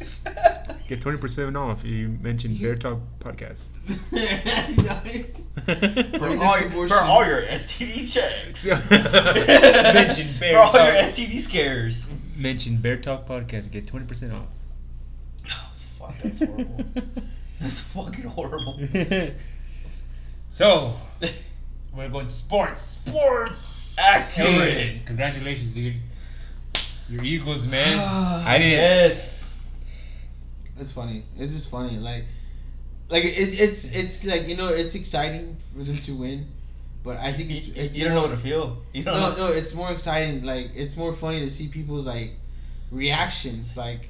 [0.87, 3.67] Get twenty percent off if you mention Bear Talk podcast.
[6.17, 8.65] for, all your, for all your STD checks.
[8.65, 10.93] mention for Bear all your Talk.
[11.05, 12.09] STD scares.
[12.35, 13.71] mention Bear Talk podcast.
[13.71, 14.47] Get twenty percent off.
[15.49, 16.85] Oh, fuck, that's horrible.
[17.59, 18.79] That's fucking horrible.
[20.49, 20.93] so
[21.95, 22.81] we're going to sports.
[22.81, 25.05] Sports Hey, accurate.
[25.05, 25.95] congratulations, dude.
[27.09, 27.99] Your Eagles, man.
[28.47, 28.71] I didn't.
[28.71, 29.40] Yes.
[30.81, 31.23] It's funny.
[31.37, 31.97] It's just funny.
[31.99, 32.25] Like,
[33.09, 36.47] like it's it's it's like you know it's exciting for them to win,
[37.03, 38.77] but I think it's, you- it's you don't know what to feel.
[38.93, 39.35] You don't No, know.
[39.47, 40.43] no, it's more exciting.
[40.43, 42.31] Like it's more funny to see people's like
[42.91, 43.77] reactions.
[43.77, 44.09] Like,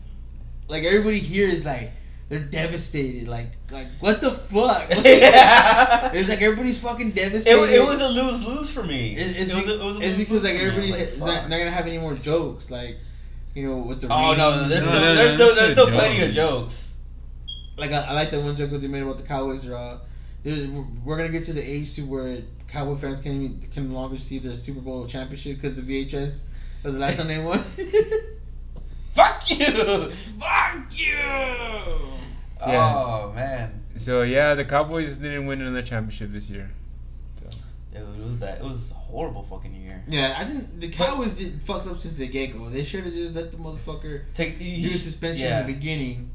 [0.69, 1.91] like everybody here is like
[2.29, 3.27] they're devastated.
[3.27, 4.89] Like, like what the fuck?
[5.03, 6.11] yeah.
[6.13, 7.57] It's like everybody's fucking devastated.
[7.57, 9.15] wa- it was a lose lose for me.
[9.17, 11.19] It- it's, it was, a, it was a it's because like everybody I was is
[11.19, 12.71] like, not, not gonna have any more jokes.
[12.71, 12.95] Like,
[13.55, 15.71] you know, with the Oh no, no, there's No, still, no, there's no, still, there's
[15.71, 15.95] still joke.
[15.95, 16.95] plenty of jokes.
[17.77, 19.67] like I, I like that one joke that they made about the Cowboys.
[19.67, 19.97] Are, uh,
[20.43, 24.17] we're gonna get to the age to where Cowboy fans can even, can no longer
[24.17, 26.45] see the Super Bowl championship because the VHS
[26.83, 27.63] was the last time they won.
[29.13, 30.11] Fuck you.
[30.39, 31.07] Fuck you!
[32.65, 32.93] Yeah.
[32.95, 36.69] Oh man, So yeah, the Cowboys didn't win another championship this year.
[37.93, 38.59] It was, bad.
[38.59, 40.01] It was a horrible fucking year.
[40.07, 40.79] Yeah, I didn't.
[40.79, 42.69] The Cowboys did fucked up since the get go.
[42.69, 45.61] They should have just let the motherfucker Take do a suspension yeah.
[45.61, 46.31] in the beginning.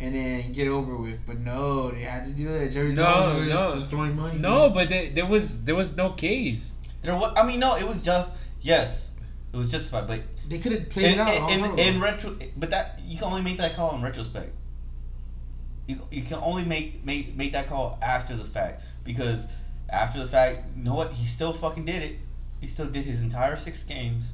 [0.00, 2.70] And then get over with, but no, they had to do that.
[2.70, 3.74] Jerry No, Jones was no.
[3.74, 4.38] just throwing money.
[4.38, 6.70] No, but they, there was there was no case.
[7.02, 9.10] There was, I mean, no, it was just yes,
[9.52, 11.50] it was justified, but they could have played in, it out.
[11.50, 14.54] in, in, in retro, but that you can only make that call in retrospect.
[15.88, 19.48] You, you can only make make make that call after the fact because
[19.88, 21.12] after the fact, you know what?
[21.12, 22.16] He still fucking did it.
[22.60, 24.32] He still did his entire six games.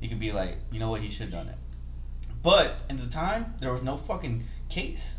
[0.00, 1.00] He could be like, you know what?
[1.00, 1.58] He should have done it.
[2.42, 5.14] But in the time, there was no fucking case.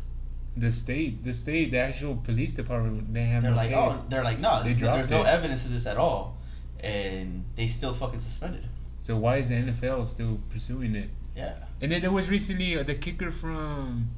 [0.56, 3.78] The state, the state, the actual police department, they have They're no like, case.
[3.78, 6.36] oh, they're like, no, They there's, dropped there's no evidence of this at all,
[6.80, 8.62] and they still fucking suspended.
[8.62, 8.70] him.
[9.02, 11.08] So why is the NFL still pursuing it?
[11.36, 11.54] Yeah.
[11.80, 14.08] And then there was recently uh, the kicker from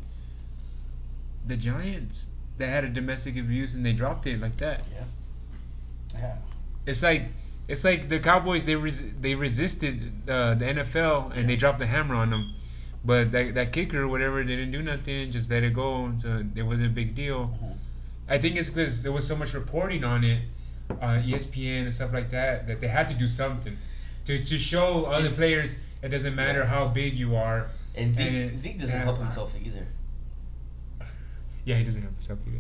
[1.46, 4.84] the Giants that had a domestic abuse and they dropped it like that.
[4.94, 5.04] Yeah.
[6.86, 7.24] It's like
[7.68, 11.86] it's like the Cowboys they res- they resisted uh, the NFL and they dropped the
[11.86, 12.52] hammer on them,
[13.04, 16.12] but that that kicker or whatever they didn't do nothing, just let it go.
[16.18, 17.56] So it wasn't a big deal.
[17.62, 17.76] Mhm.
[18.28, 20.42] I think it's because there was so much reporting on it,
[20.90, 23.76] uh, ESPN and stuff like that, that they had to do something
[24.24, 27.68] to to show other And- players it doesn't matter how big you are.
[27.94, 29.86] And Zeke, And it- Zeke doesn't help himself either.
[31.64, 32.58] Yeah, he doesn't help himself either.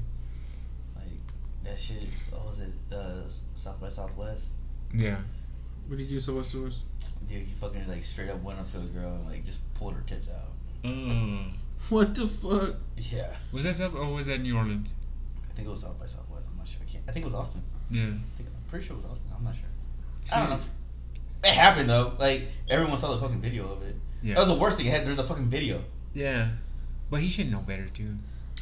[1.62, 2.08] Like that shit.
[2.30, 2.72] What was it?
[2.92, 3.22] Uh,
[3.56, 4.46] South by Southwest.
[4.94, 5.16] Yeah.
[5.86, 6.84] What did you do so what's yours?
[7.28, 9.94] Dude, he fucking like straight up went up to a girl and like just pulled
[9.94, 10.50] her tits out.
[10.84, 11.52] Mm.
[11.88, 12.76] What the fuck?
[12.96, 13.28] Yeah.
[13.52, 14.88] Was that South or was that New Orleans?
[15.50, 16.46] I think it was South by Southwest.
[16.50, 16.80] I'm not sure.
[16.86, 17.04] I can't.
[17.08, 17.62] I think it was Austin.
[17.90, 18.02] Yeah.
[18.02, 19.30] I think I'm pretty sure it was Austin.
[19.36, 19.68] I'm not sure.
[20.32, 20.64] I don't know.
[21.44, 22.12] It happened though.
[22.18, 23.96] Like everyone saw the fucking video of it.
[24.22, 24.34] Yeah.
[24.34, 24.86] That was the worst thing.
[24.86, 25.82] It had, there's a fucking video.
[26.14, 26.48] Yeah.
[27.10, 28.14] But he should know better too.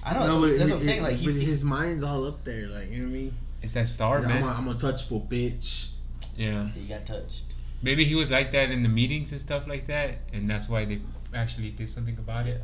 [0.05, 0.21] I know.
[0.21, 1.03] that's, what, that's what I'm saying.
[1.03, 2.69] Like he, but his mind's all up there.
[2.69, 3.35] Like you know what I mean?
[3.63, 4.43] It's that star, I'm, man.
[4.43, 5.89] a, I'm a touchable bitch.
[6.37, 6.69] yeah.
[6.69, 7.45] he got touched.
[7.83, 10.85] Maybe he was like that in the meetings and stuff like that, and that's why
[10.85, 11.01] they
[11.35, 12.61] actually did something about it.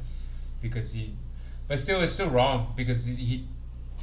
[0.63, 1.15] Because he,
[1.69, 3.45] but still, it's still wrong because he,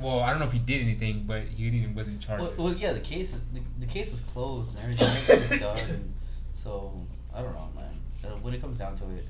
[0.01, 2.43] well, I don't know if he did anything, but he didn't wasn't charged.
[2.43, 2.93] Well, well, yeah.
[2.93, 6.13] The case, the, the case was closed and everything everything was done.
[6.55, 6.93] So
[7.35, 7.91] I don't know, man.
[8.23, 9.25] Uh, when it comes down to it,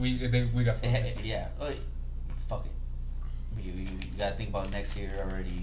[0.00, 1.24] We they, we got it focused.
[1.24, 1.48] yeah.
[2.48, 2.72] Fuck it.
[3.56, 3.86] We You
[4.18, 5.62] gotta think about next year already.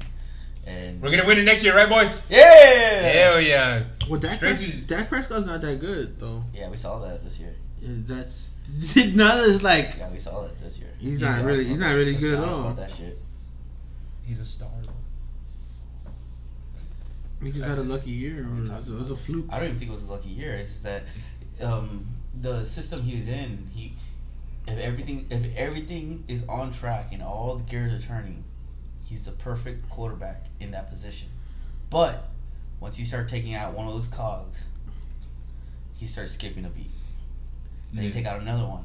[0.68, 2.26] And We're gonna win it next year, right, boys?
[2.30, 3.84] yeah, Hell yeah.
[4.10, 6.44] Well, Dak, Straight Pres- to- Dak Prescott's not that good though.
[6.54, 6.70] yeah.
[6.70, 7.54] We saw that this year.
[7.82, 8.54] That's
[9.14, 10.90] none of this like Yeah, we saw that this year.
[11.00, 12.62] he's Yeah, not that's really he's not really good at honest all.
[12.72, 13.20] About that shit.
[14.26, 14.70] He's a star.
[17.44, 19.46] He just had a lucky year, or it was, it was a fluke.
[19.52, 20.54] I don't even think it was a lucky year.
[20.54, 21.04] It's just that
[21.62, 22.08] um,
[22.42, 23.94] the system he's in, he
[24.68, 28.44] if everything if everything is on track and all the gears are turning,
[29.06, 31.30] he's the perfect quarterback in that position.
[31.90, 32.24] But
[32.80, 34.68] once you start taking out one of those cogs,
[35.96, 36.90] he starts skipping a beat.
[37.94, 38.84] Then you take out another one,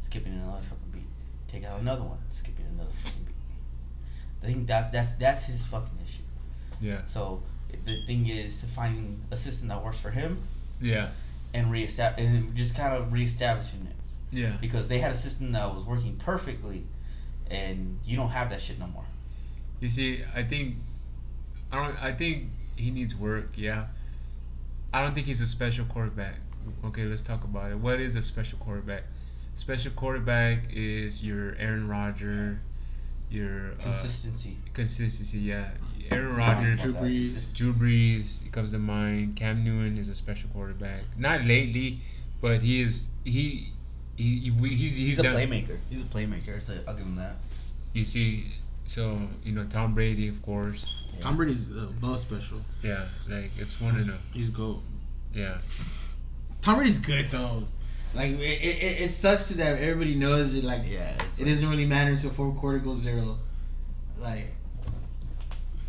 [0.00, 1.06] skipping another fucking beat.
[1.46, 3.34] Take out another one, skipping another fucking beat.
[4.42, 6.22] I think that's that's that's his fucking issue.
[6.80, 7.04] Yeah.
[7.06, 7.42] So
[7.84, 10.42] the thing is to find a system that works for him
[10.80, 11.10] Yeah.
[11.52, 13.94] and reestablish and just kind of reestablishing it
[14.30, 14.52] Yeah.
[14.60, 16.84] because they had a system that was working perfectly,
[17.50, 19.04] and you don't have that shit no more.
[19.80, 20.76] You see, I think,
[21.72, 22.02] I don't.
[22.02, 23.50] I think he needs work.
[23.56, 23.86] Yeah.
[24.92, 26.36] I don't think he's a special quarterback.
[26.84, 27.78] Okay, let's talk about it.
[27.78, 29.04] What is a special quarterback?
[29.54, 32.56] Special quarterback is your Aaron Rodgers,
[33.30, 34.56] your uh, Consistency.
[34.72, 35.38] consistency.
[35.38, 35.68] Yeah,
[36.10, 36.92] Aaron That's what I was Rodgers, Drew.
[36.94, 37.54] Brees.
[37.54, 39.36] Drew Brees comes to mind.
[39.36, 41.02] Cam Newton is a special quarterback.
[41.18, 41.98] Not lately,
[42.40, 43.72] but he is he.
[44.18, 45.78] He, he he's, he's, He's a done, playmaker.
[45.88, 46.60] He's a playmaker.
[46.60, 47.36] So I'll give him that.
[47.92, 48.46] You see,
[48.84, 51.06] so you know Tom Brady, of course.
[51.20, 52.58] Tom Brady's uh, above special.
[52.82, 54.80] Yeah, like it's one in a He's goat.
[55.32, 55.58] yeah.
[56.62, 57.62] Tom Brady's good though.
[58.14, 60.64] Like it, it, it sucks to that everybody knows it.
[60.64, 61.14] Like Yeah.
[61.24, 63.38] It's it doesn't really matter until fourth quarter goes zero.
[64.18, 64.48] Like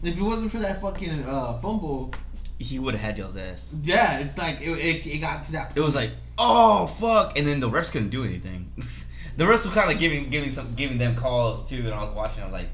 [0.03, 2.13] if it wasn't for that fucking uh, fumble,
[2.59, 3.73] he would have had y'all's ass.
[3.84, 5.73] yeah, it's like it, it, it got to that.
[5.75, 8.71] It was like, oh fuck, and then the refs couldn't do anything.
[9.37, 12.13] the refs were kind of giving giving some giving them calls too, and I was
[12.13, 12.43] watching.
[12.43, 12.69] I'm like,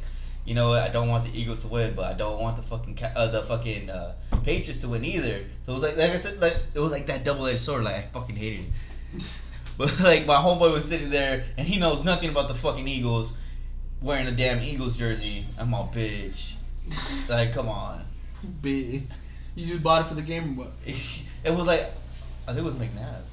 [0.45, 0.82] you know what?
[0.82, 3.28] I don't want the Eagles to win, but I don't want the fucking ca- uh,
[3.32, 4.13] the fucking uh,
[4.43, 5.43] Patriots to win either.
[5.63, 7.84] So it was like, like I said, like it was like that double edged sword.
[7.84, 8.66] Like I fucking hated
[9.13, 9.24] it.
[9.78, 13.34] But like my homeboy was sitting there, and he knows nothing about the fucking Eagles,
[14.01, 15.45] wearing a damn Eagles jersey.
[15.59, 16.53] I'm all bitch.
[17.28, 18.05] Like, come on.
[18.61, 19.01] Bitch,
[19.55, 21.82] You just bought it for the game, but It was like,
[22.47, 23.24] I think it was McNabb.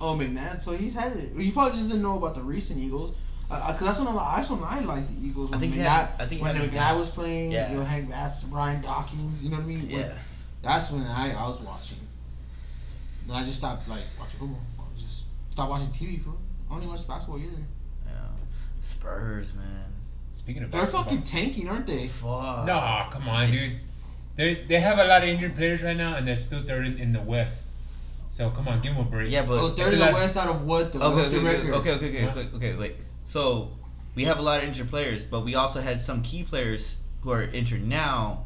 [0.00, 1.32] Oh McNabb, so he's had it.
[1.34, 3.14] You probably just didn't know about the recent Eagles.
[3.50, 5.52] Uh, Cause that's when I, that's when I liked the Eagles.
[5.52, 6.98] I think he McNabb, had- I think when had McNabb McNabb.
[6.98, 7.70] was playing, Yeah.
[7.70, 9.42] you know, Hank Bass, Brian Dawkins.
[9.44, 9.80] You know what I mean?
[9.82, 10.12] When- Yeah.
[10.62, 11.98] That's when I, I was watching.
[13.28, 14.60] Then I just stopped like watching football.
[14.80, 15.22] I just
[15.52, 16.30] stopped watching TV for.
[16.30, 17.62] I don't even watch basketball either.
[18.06, 18.12] Yeah.
[18.80, 19.64] Spurs, man.
[20.32, 22.08] Speaking of They're basketball- fucking tanking, aren't they?
[22.08, 22.66] Fuck.
[22.66, 23.76] No, come on, dude.
[24.34, 26.98] They they have a lot of injured players right now, and they're still third in,
[26.98, 27.64] in the West.
[28.28, 29.30] So come on, give them a break.
[29.30, 30.92] Yeah, but oh, it's third a in the lot- West out of what?
[30.92, 31.74] The okay, what's okay, record?
[31.74, 32.30] okay, okay, okay, Huh?
[32.40, 32.96] okay, okay, wait.
[33.24, 33.70] So
[34.14, 37.30] we have a lot of injured players, but we also had some key players who
[37.30, 38.44] are injured now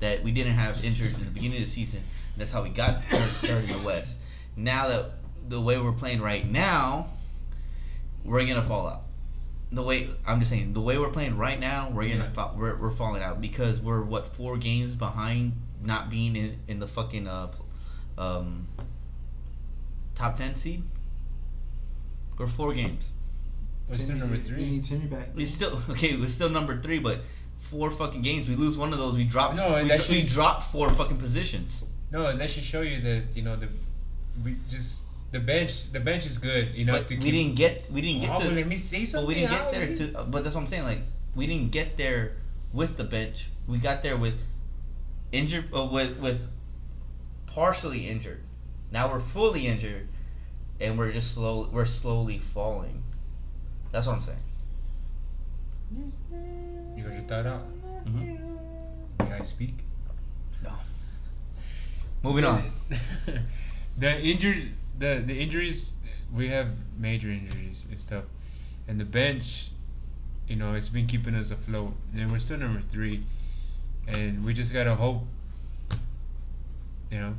[0.00, 1.98] that we didn't have injured in the beginning of the season.
[2.00, 4.20] And that's how we got third, third in the West.
[4.56, 5.06] Now that
[5.48, 7.06] the way we're playing right now,
[8.24, 9.02] we're gonna fall out.
[9.72, 12.30] The way I'm just saying, the way we're playing right now, we're gonna Yeah.
[12.32, 15.52] fall, we're, we're falling out because we're what four games behind
[15.82, 17.48] not being in, in the fucking uh
[18.18, 18.66] um
[20.14, 20.82] top ten seed.
[22.38, 23.12] We're four games.
[23.88, 24.64] We're still number You three.
[24.70, 25.28] need Timmy back.
[25.34, 26.16] We still okay.
[26.16, 27.20] We're still number three, but
[27.58, 28.48] four fucking games.
[28.48, 29.14] We lose one of those.
[29.16, 29.54] We drop.
[29.54, 31.84] No, and we, that dro- we should- drop four fucking positions.
[32.10, 33.68] No, that should show you that you know the
[34.44, 37.32] we just the bench the bench is good enough But to we keep.
[37.32, 37.90] didn't get.
[37.92, 38.50] We didn't get Oh, to.
[38.50, 39.28] let me say But something.
[39.28, 40.14] we didn't get there dude.
[40.14, 40.24] to.
[40.24, 40.82] But that's what I'm saying.
[40.84, 40.98] Like
[41.34, 42.32] we didn't get there
[42.72, 43.48] with the bench.
[43.68, 44.38] We got there with
[45.32, 45.66] injured.
[45.74, 46.40] Uh, with with
[47.46, 48.42] partially injured.
[48.92, 50.06] Now we're fully injured,
[50.78, 51.68] and we're just slow.
[51.72, 53.02] We're slowly falling.
[53.90, 54.38] That's what I'm saying.
[56.96, 57.62] You got your thought out.
[58.04, 58.58] Mhm.
[59.18, 59.74] May I speak?
[60.62, 60.72] No.
[62.22, 62.70] Moving on.
[63.98, 64.68] the injured
[64.98, 65.94] the the injuries
[66.32, 66.68] we have
[66.98, 68.24] major injuries and stuff,
[68.88, 69.70] and the bench,
[70.48, 73.22] you know, it's been keeping us afloat, and we're still number three,
[74.06, 75.22] and we just gotta hope.
[77.10, 77.34] You know,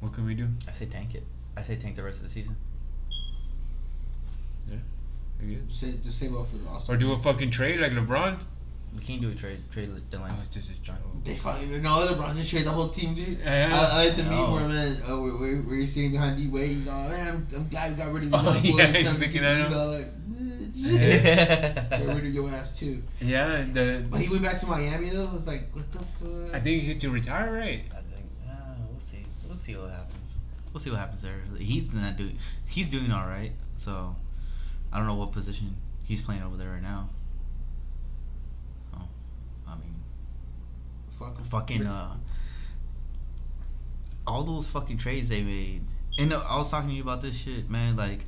[0.00, 0.48] what can we do?
[0.68, 1.22] I say tank it.
[1.56, 2.56] I say tank the rest of the season.
[4.70, 5.58] I guess.
[5.70, 8.38] Say, just save up for the All Or do a fucking trade like LeBron?
[8.94, 9.58] We can't do a trade.
[9.70, 10.34] Trade Oh, deadline.
[10.34, 10.96] it's just a joke.
[11.24, 13.38] They fucking no LeBron just trade the whole team, dude.
[13.38, 13.70] Yeah.
[13.72, 14.52] I, I like the meme No.
[14.52, 16.70] where man, uh, where, where, where he's sitting behind D Wade.
[16.72, 18.94] He's all, man, I'm, I'm glad we got rid of the Oh, young yeah, boys.
[18.96, 19.78] he's Time to looking get- at he's him.
[19.78, 20.06] all like,
[20.72, 21.88] Yeah.
[21.98, 23.02] get rid of your ass too.
[23.20, 25.98] Yeah, and the, When he went back to Miami though, it was like, what the
[26.00, 26.54] fuck?
[26.54, 27.84] I think he had to retire, right?
[27.92, 28.50] I think uh,
[28.90, 29.24] we'll see.
[29.50, 30.38] We'll see what happens.
[30.72, 31.34] We'll see what happens there.
[31.58, 32.38] He's not doing.
[32.66, 33.50] He's doing all right.
[33.76, 34.14] So
[34.92, 35.74] I don't know what position
[36.04, 37.08] he's playing over there right now.
[41.18, 41.44] Fuck 'em.
[41.46, 42.16] fucking uh,
[44.24, 45.82] all those fucking trades they made.
[46.16, 47.96] And I was talking to you about this shit, man.
[47.96, 48.26] Like,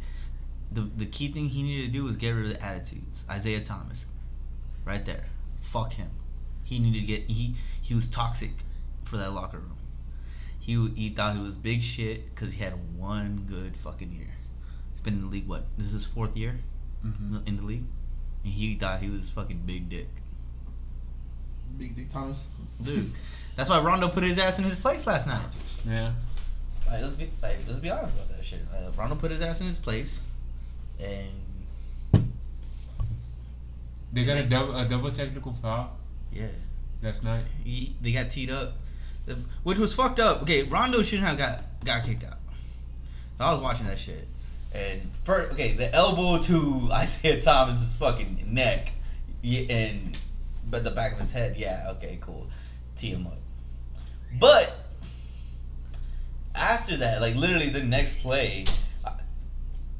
[0.72, 3.24] the the key thing he needed to do was get rid of the attitudes.
[3.30, 4.06] Isaiah Thomas,
[4.84, 5.24] right there.
[5.60, 6.10] Fuck him.
[6.64, 8.50] He needed to get he he was toxic
[9.04, 9.76] for that locker room.
[10.62, 14.30] He he thought he was big shit because he had one good fucking year.
[14.92, 15.64] He's been in the league what?
[15.76, 16.54] This is his fourth year
[17.04, 17.38] Mm-hmm.
[17.46, 17.84] in the league,
[18.44, 20.06] and he thought he was fucking big dick.
[21.78, 22.46] Big Dick Thomas.
[22.80, 23.04] Dude,
[23.56, 25.40] that's why Rondo put his ass in his place last night.
[25.84, 26.12] Yeah.
[26.86, 28.60] Like, let's be like, let's be honest about that shit.
[28.72, 30.22] Uh, Rondo put his ass in his place,
[31.00, 31.28] and
[34.12, 35.96] They got a double a double technical foul
[36.32, 36.46] yeah,
[37.02, 37.44] last night.
[37.64, 38.81] he, they got teed up, The-
[39.62, 40.42] which was fucked up.
[40.42, 42.38] Okay, Rondo shouldn't have got got kicked out.
[43.40, 44.28] I was watching that shit.
[44.74, 48.92] And first, okay, the elbow to Isaiah Thomas's fucking neck,
[49.44, 50.18] and
[50.70, 52.46] but the back of his head, yeah, okay, cool,
[52.96, 53.38] tee him up.
[54.38, 54.74] But
[56.54, 58.64] after that, like literally the next play,
[59.04, 59.12] uh,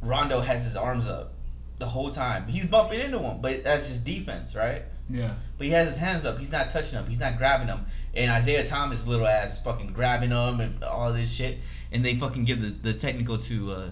[0.00, 1.32] Rondo has his arms up
[1.78, 2.46] the whole time.
[2.46, 4.82] He's bumping into him, but that's just defense, right?
[5.11, 5.34] Yeah.
[5.59, 6.38] But he has his hands up.
[6.38, 7.07] He's not touching them.
[7.07, 7.86] He's not grabbing them.
[8.14, 11.59] And Isaiah Thomas, little ass, fucking grabbing them and all this shit.
[11.90, 13.90] and they fucking give the, the technical to uh,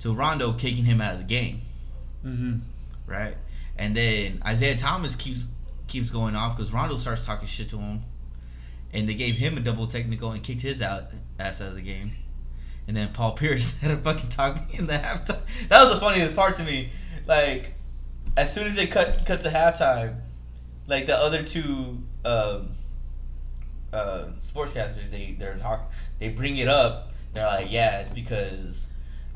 [0.00, 1.60] to Rondo, kicking him out of the game,
[2.24, 2.58] Mm-hmm.
[3.06, 3.34] right?
[3.78, 5.44] And then Isaiah Thomas keeps
[5.86, 8.02] keeps going off because Rondo starts talking shit to him,
[8.92, 11.04] and they gave him a double technical and kicked his out
[11.38, 12.12] ass out of the game.
[12.88, 15.40] And then Paul Pierce had a fucking talk in the halftime.
[15.68, 16.90] That was the funniest part to me.
[17.26, 17.72] Like,
[18.36, 20.16] as soon as they cut cuts to halftime,
[20.90, 22.72] like the other two um,
[23.92, 25.86] uh, sportscasters, they they're talking.
[26.18, 27.12] They bring it up.
[27.32, 28.88] They're like, yeah, it's because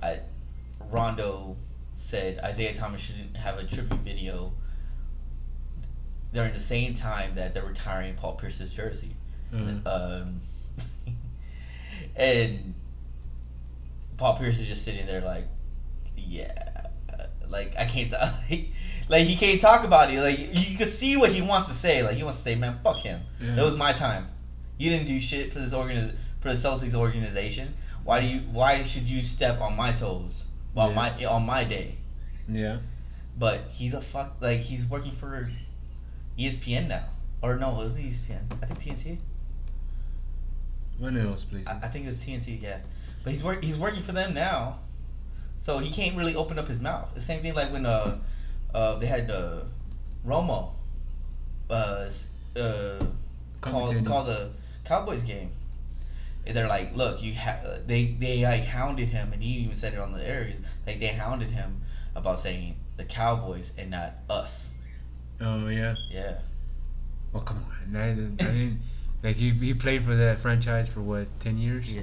[0.02, 0.18] I
[0.90, 1.56] Rondo
[1.94, 4.52] said Isaiah Thomas shouldn't have a tribute video
[6.32, 9.14] during the same time that they're retiring Paul Pierce's jersey.
[9.52, 10.40] Uh, Um,
[12.16, 12.74] and
[14.16, 15.44] Paul Pierce is just sitting there like,
[16.16, 16.73] yeah,
[17.54, 18.12] like I can't,
[18.50, 18.66] like,
[19.08, 20.20] like he can't talk about it.
[20.20, 22.02] Like you can see what he wants to say.
[22.02, 23.20] Like he wants to say, man, fuck him.
[23.40, 23.56] Yeah.
[23.60, 24.26] It was my time.
[24.78, 27.72] You didn't do shit for this organiz- for the Celtics organization.
[28.04, 28.40] Why do you?
[28.52, 30.46] Why should you step on my toes?
[30.76, 30.94] On Yeah.
[30.96, 31.94] my on my day.
[32.48, 32.78] yeah.
[33.38, 34.36] But he's a fuck.
[34.40, 35.48] Like he's working for
[36.38, 37.04] ESPN now.
[37.42, 38.40] Or no, it was ESPN.
[38.62, 39.18] I think TNT.
[41.02, 41.68] Of those places.
[41.68, 42.78] I, I think it's TNT, yeah.
[43.22, 44.78] But he's work he's working for them now,
[45.58, 47.08] so he can't really open up his mouth.
[47.14, 48.18] The same thing like when uh,
[48.74, 49.60] uh they had uh,
[50.26, 50.72] Romo,
[51.70, 52.08] uh,
[52.56, 53.06] uh
[53.60, 54.50] call call the
[54.84, 55.50] Cowboys game.
[56.46, 59.94] And they're like, look, you ha-, they they like hounded him, and he even said
[59.94, 60.52] it on the air.
[60.86, 61.80] Like they hounded him
[62.14, 64.72] about saying the Cowboys and not us.
[65.40, 65.94] Oh yeah.
[66.10, 66.38] Yeah.
[67.32, 67.96] Well, come on.
[67.96, 68.78] I, I didn't,
[69.22, 72.02] like he he played for that franchise for what ten years, Yeah.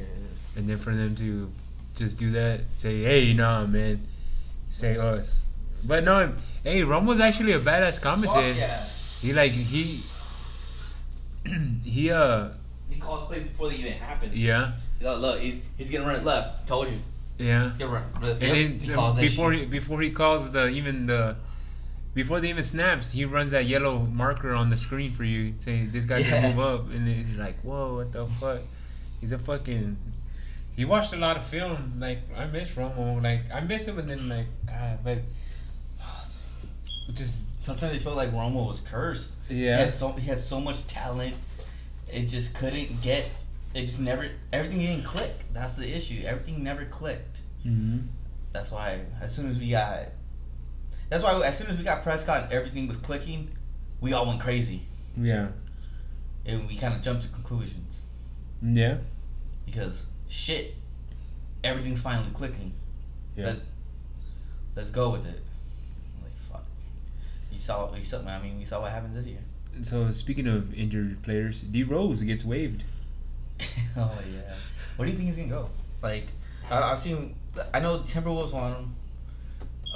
[0.55, 1.51] and then for them to
[1.95, 4.01] just do that, say, hey, nah, man,
[4.69, 5.45] say us.
[5.83, 6.33] But no,
[6.63, 8.57] hey, Romo's actually a badass commentator.
[8.57, 8.83] Yeah.
[9.21, 10.01] He like he
[11.83, 12.49] he uh
[12.89, 14.31] He calls plays before they even happen.
[14.33, 16.67] yeah He's like, look, he's, he's gonna run it left.
[16.67, 16.97] Told you.
[17.39, 17.69] yeah.
[17.69, 18.03] He's gonna run.
[18.21, 21.35] run And yep, then he um, calls before he before he calls the even the
[22.13, 25.91] before they even snaps, he runs that yellow marker on the screen for you, saying
[25.91, 26.41] this guy's Yeah.
[26.41, 28.59] gonna move up, and then you're like, whoa, what the fuck?
[29.21, 29.97] He's a fucking.
[30.81, 31.99] He watched a lot of film.
[31.99, 33.21] Like I miss Romo.
[33.21, 35.19] Like I miss him, and then like God, but
[37.13, 39.33] just Sometimes I feel like Romo was cursed.
[39.47, 41.35] He yeah, had so he had so much talent,
[42.11, 43.29] it just couldn't get.
[43.75, 44.27] It just never.
[44.51, 45.31] Everything didn't click.
[45.53, 46.25] That's the issue.
[46.25, 47.41] Everything never clicked.
[47.63, 47.99] mm-hmm.
[48.51, 50.07] That's why as soon as we got.
[51.11, 53.49] That's why as soon as we got Prescott, and everything was clicking.
[53.99, 54.81] We all went crazy,
[55.15, 55.49] yeah,
[56.47, 58.01] and we kind of jumped to conclusions
[58.63, 58.97] yeah,
[59.67, 60.73] because shit,
[61.63, 62.71] everything's finally clicking.
[63.35, 63.47] yeah.
[63.47, 63.63] Let's
[64.75, 65.39] let's go with it.
[66.23, 66.65] Like fuck.
[67.51, 69.39] You saw you saw I mean we saw what happened this year.
[69.81, 72.83] So speaking of injured players, D Rose gets waived.
[73.97, 74.55] oh yeah.
[74.95, 75.69] Where do you think he's gonna go?
[76.01, 76.25] Like
[76.69, 77.35] I, I've seen.
[77.73, 78.95] I know the Timberwolves want him,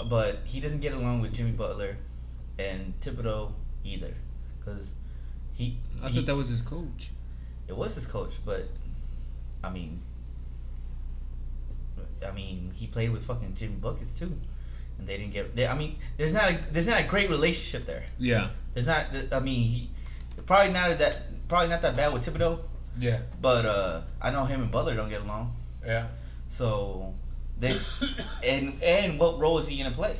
[0.09, 1.95] but he doesn't get along with Jimmy Butler
[2.59, 3.51] and Thibodeau
[3.85, 4.13] either,
[4.59, 4.91] because
[5.53, 5.77] he.
[6.03, 7.11] I he- thought that was his coach.
[7.67, 8.67] it was his coach, but
[9.63, 10.01] I mean,
[12.29, 14.31] I mean he played with fucking Jimmy buckets too,
[14.97, 15.55] and they didn't get.
[15.55, 18.03] They, I mean, there's not a there's not a great relationship there.
[18.17, 19.05] Yeah, There's not.
[19.31, 19.89] I mean, he
[20.45, 22.59] probably not that probably not that bad with Thibodeau,
[22.99, 25.53] yeah, but uh, I know him and Butler don't get along.
[25.85, 26.07] yeah.
[26.47, 27.13] So
[27.59, 27.79] they
[28.43, 30.15] and and what role is he gonna play?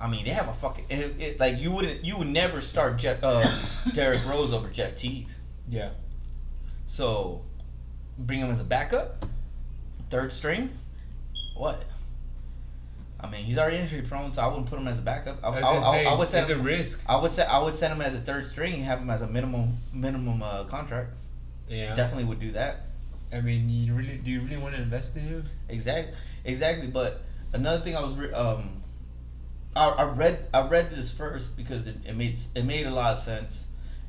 [0.00, 2.96] I mean, they have a fucking it, it, like you wouldn't you would never start
[2.96, 3.44] Jeff, uh,
[3.94, 5.28] Derrick Rose over Jeff Teague.
[5.68, 5.90] Yeah.
[6.86, 7.42] So
[8.18, 9.24] bring him as a backup,
[10.10, 10.70] third string.
[11.56, 11.84] What?
[13.22, 15.38] I mean, he's already injury prone, so I wouldn't put him as a backup.
[15.44, 17.02] I, I, I, I, say, would it's send a risk.
[17.06, 19.22] I would say I would send him as a third string and have him as
[19.22, 21.10] a minimum minimum uh, contract.
[21.68, 21.94] Yeah.
[21.94, 22.86] Definitely would do that.
[23.32, 25.44] I mean, you really do you really want to invest in him?
[25.68, 26.88] Exactly, exactly.
[26.88, 27.20] But
[27.52, 28.82] another thing I was re- um,
[29.76, 33.12] I, I read I read this first because it, it made it made a lot
[33.12, 33.66] of sense,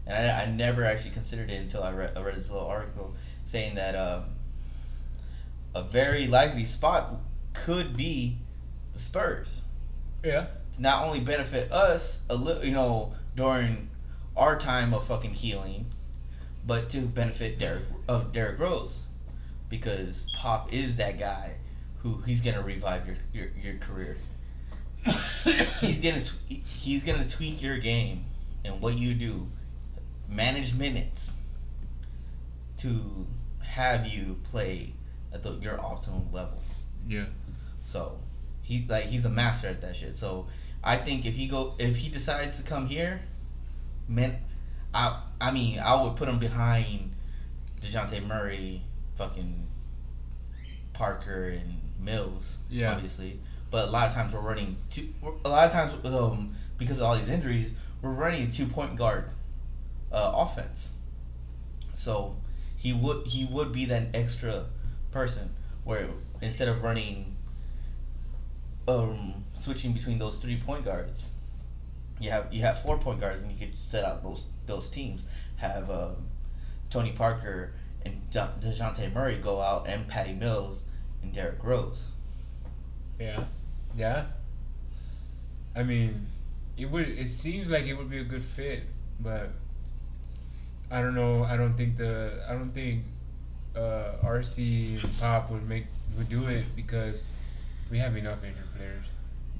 [0.07, 3.13] and I, I never actually considered it until I read I read this little article
[3.45, 4.23] saying that um,
[5.73, 7.15] a very likely spot
[7.53, 8.37] could be
[8.93, 9.61] the Spurs
[10.23, 10.47] Yeah.
[10.73, 13.89] to not only benefit us a little, you know, during
[14.35, 15.85] our time of fucking healing,
[16.65, 19.03] but to benefit Derrick of Derrick Rose,
[19.69, 21.55] because Pop is that guy
[21.97, 24.17] who he's gonna revive your your, your career.
[25.79, 28.25] he's gonna tw- he's gonna tweak your game
[28.63, 29.47] and what you do,
[30.29, 31.37] manage minutes
[32.77, 33.27] to
[33.59, 34.93] have you play
[35.33, 36.59] at the, your optimum level.
[37.07, 37.25] Yeah.
[37.83, 38.19] So
[38.61, 40.15] he like he's a master at that shit.
[40.15, 40.47] So
[40.83, 43.19] I think if he go if he decides to come here,
[44.07, 44.37] man,
[44.93, 47.15] I I mean I would put him behind
[47.81, 48.81] Dejounte Murray,
[49.17, 49.67] fucking
[50.93, 52.93] Parker and Mills, Yeah.
[52.93, 53.39] obviously.
[53.69, 55.09] But a lot of times we're running two.
[55.45, 57.71] A lot of times um, because of all these injuries,
[58.01, 59.25] we're running a two point guard
[60.11, 60.91] uh, offense.
[61.93, 62.35] So
[62.77, 64.65] he would he would be that extra
[65.11, 65.49] person
[65.83, 66.07] where
[66.41, 67.35] instead of running
[68.87, 71.29] um switching between those three point guards
[72.19, 75.25] you have you have four point guards and you could set out those those teams
[75.57, 76.27] have um,
[76.89, 80.83] Tony Parker and De- DeJounte Murray go out and Patty Mills
[81.23, 82.07] and Derrick Rose
[83.19, 83.45] Yeah.
[83.95, 84.25] Yeah.
[85.75, 86.27] I mean,
[86.77, 87.07] it would.
[87.07, 88.83] It seems like it would be a good fit,
[89.19, 89.49] but
[90.89, 91.43] I don't know.
[91.43, 92.43] I don't think the.
[92.47, 93.03] I don't think
[93.75, 95.85] uh, RC and Pop would make
[96.17, 97.23] would do it because
[97.89, 99.05] we have enough injured players.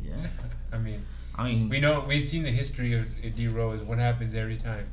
[0.03, 0.27] Yeah.
[0.73, 1.05] I mean,
[1.35, 3.05] I mean, we know we've seen the history of
[3.35, 3.81] D Rose.
[3.81, 4.87] What happens every time?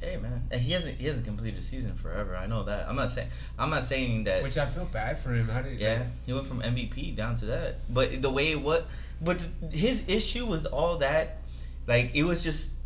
[0.00, 3.08] hey man he hasn't he hasn't completed a season forever I know that I'm not
[3.08, 3.28] saying
[3.58, 5.48] I'm not saying that Which I feel bad for him.
[5.48, 5.80] How did?
[5.80, 7.76] Yeah, he went from MVP down to that.
[7.92, 8.82] But the way it was,
[9.22, 9.40] but
[9.70, 11.38] his issue with all that,
[11.86, 12.76] like it was just,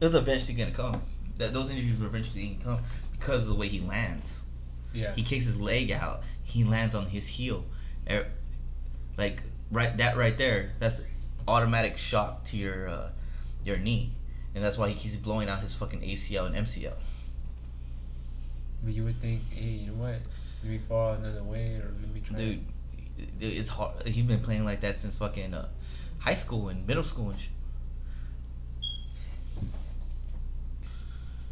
[0.00, 1.02] it was eventually gonna come.
[1.36, 2.84] That those injuries were eventually gonna come
[3.22, 4.42] because of the way he lands.
[4.92, 5.14] Yeah.
[5.14, 6.22] He kicks his leg out.
[6.42, 7.64] He lands on his heel,
[8.10, 8.26] Er,
[9.16, 10.70] like right that right there.
[10.80, 11.02] That's
[11.46, 13.10] automatic shock to your uh,
[13.64, 14.10] your knee,
[14.54, 16.94] and that's why he keeps blowing out his fucking ACL and MCL.
[18.82, 20.16] But you would think, hey, you know what?
[20.62, 22.36] Let me fall another way, or let me try.
[22.36, 22.64] dude,
[23.38, 24.02] dude, it's hard.
[24.06, 25.68] He's been playing like that since fucking uh,
[26.18, 27.50] high school and middle school and shit.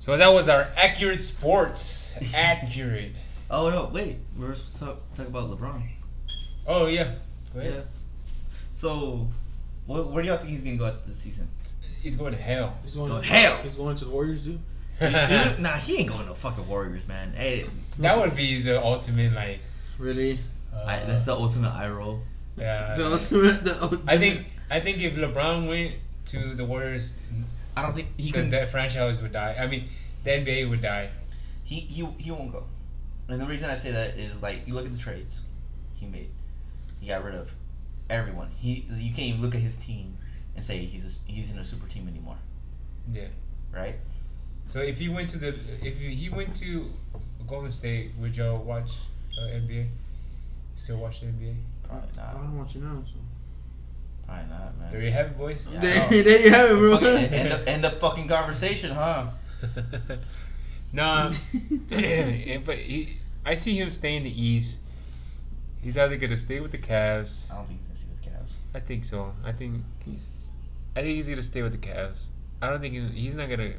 [0.01, 2.16] So that was our accurate sports.
[2.34, 3.12] accurate.
[3.51, 5.82] oh no, wait, we we're supposed to talk, talk about LeBron.
[6.66, 7.12] Oh yeah.
[7.53, 7.74] Go ahead.
[7.74, 7.80] Yeah.
[8.72, 9.28] So,
[9.86, 11.48] what, where do y'all think he's gonna go at this season?
[12.03, 12.78] He's going to hell.
[12.82, 13.59] He's going to, hell!
[13.59, 14.59] He's going to the Warriors, dude.
[15.01, 17.34] that nah, he ain't going to fucking Warriors, man.
[17.36, 17.66] Hey,
[17.98, 19.61] That would be the ultimate like.
[19.98, 20.38] Really?
[20.74, 22.20] Uh, I, that's the ultimate eye roll.
[22.57, 22.94] yeah.
[22.96, 23.64] The ultimate.
[23.64, 24.09] The ultimate.
[24.11, 25.96] I think I think if LeBron went
[26.26, 27.16] to the Warriors,
[27.76, 28.50] I don't think he then can.
[28.50, 29.56] that franchise would die.
[29.58, 29.84] I mean,
[30.24, 31.10] the NBA would die.
[31.64, 32.64] He he he won't go.
[33.28, 35.42] And the reason I say that is like you look at the trades
[35.94, 36.30] he made.
[37.00, 37.50] He got rid of
[38.08, 38.48] everyone.
[38.56, 40.16] He you can't even look at his team
[40.56, 42.36] and say he's a, he's in a super team anymore,
[43.12, 43.28] Yeah.
[43.72, 43.94] right?
[44.66, 45.48] So if he went to the
[45.82, 46.90] if he went to
[47.46, 48.96] Golden State, would y'all watch
[49.38, 49.86] uh, NBA?
[50.76, 51.54] Still watch the NBA?
[51.84, 52.28] Probably not.
[52.28, 53.02] I don't want you now.
[53.06, 53.18] So.
[54.30, 54.92] Probably not, man.
[54.92, 55.66] There you have it, boys.
[55.72, 56.96] Yeah, There, there you have it, bro.
[56.98, 59.26] Fucking end, of, end of fucking conversation, huh?
[60.92, 61.30] no,
[61.90, 64.80] yeah, but he, I see him stay in the East.
[65.82, 67.50] He's either gonna stay with the Cavs.
[67.50, 68.56] I don't think he's gonna see with Cavs.
[68.74, 69.32] I think so.
[69.44, 69.82] I think,
[70.96, 72.28] I think he's gonna stay with the Cavs.
[72.62, 73.72] I don't think he, he's not gonna.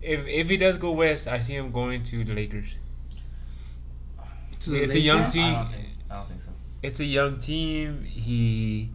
[0.00, 2.76] If if he does go west, I see him going to the Lakers.
[4.60, 5.54] To the It's a young team.
[5.54, 5.88] I don't think.
[6.10, 6.50] I don't think so.
[6.82, 8.04] It's a young team.
[8.04, 8.90] He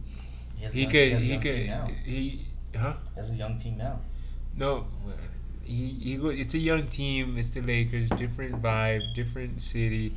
[0.56, 1.90] He, has he young- could a he young could team now.
[2.04, 2.46] he
[2.76, 4.00] huh There's a young team now.
[4.56, 4.86] no.
[5.64, 7.36] He, he go- it's a young team.
[7.36, 8.08] It's the Lakers.
[8.10, 10.14] Different vibe, different city.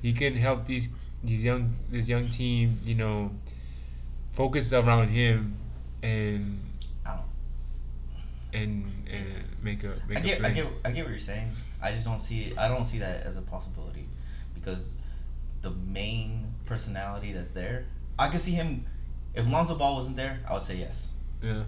[0.00, 0.88] He can help these
[1.22, 2.78] these young this young team.
[2.82, 3.30] You know,
[4.32, 5.56] focus around him,
[6.02, 6.58] and
[7.04, 7.26] I don't.
[8.54, 9.28] and and
[9.62, 10.48] make a make I a get, play.
[10.50, 11.50] I get, I get what you're saying.
[11.82, 12.58] I just don't see it.
[12.58, 14.06] I don't see that as a possibility
[14.54, 14.92] because
[15.60, 17.84] the main personality that's there,
[18.18, 18.86] I can see him
[19.34, 21.08] If Lonzo Ball wasn't there, I would say yes.
[21.42, 21.62] Yeah.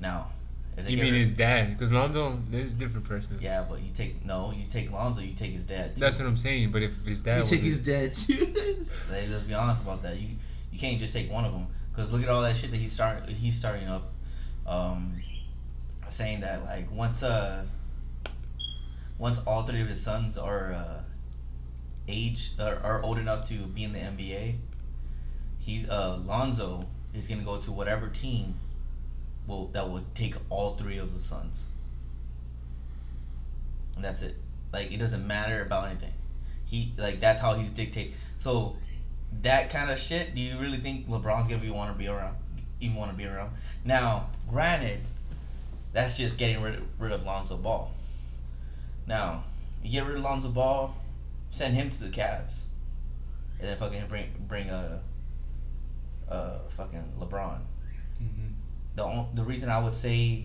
[0.00, 0.28] Now,
[0.76, 1.70] if they You get mean rid- his dad?
[1.70, 3.38] Because Lonzo, this is a different person.
[3.40, 5.94] yeah, but you take no, you take Lonzo, you take his dad.
[5.96, 6.00] Too.
[6.00, 6.72] That's what I'm saying.
[6.72, 8.54] But if his dad You was, think he's dead too?
[9.10, 10.16] Like, let's be honest about that.
[10.18, 10.36] You
[10.72, 12.92] you can't just take one of them because look at all that shit that he's
[12.92, 14.10] start he's starting up,
[14.66, 15.20] um,
[16.08, 17.64] saying that like once uh
[19.18, 21.00] once all three of his sons are uh,
[22.08, 24.56] age are, are old enough to be in the NBA,
[25.64, 26.84] he's uh Lonzo
[27.14, 28.54] is gonna go to whatever team
[29.46, 31.66] will that would take all three of the sons.
[33.96, 34.36] And that's it.
[34.72, 36.12] Like it doesn't matter about anything.
[36.66, 38.12] He like that's how he's dictate.
[38.36, 38.76] So
[39.42, 40.34] that kind of shit.
[40.34, 42.36] Do you really think LeBron's gonna be want to be around?
[42.80, 43.52] Even want to be around?
[43.84, 45.00] Now, granted,
[45.92, 47.90] that's just getting rid rid of Lonzo Ball.
[49.06, 49.44] Now,
[49.82, 50.94] you get rid of Lonzo Ball,
[51.50, 52.62] send him to the Cavs,
[53.58, 55.00] and then fucking bring bring a,
[56.28, 57.60] a fucking LeBron.
[58.22, 58.52] Mhm.
[58.96, 60.44] The on, the reason I would say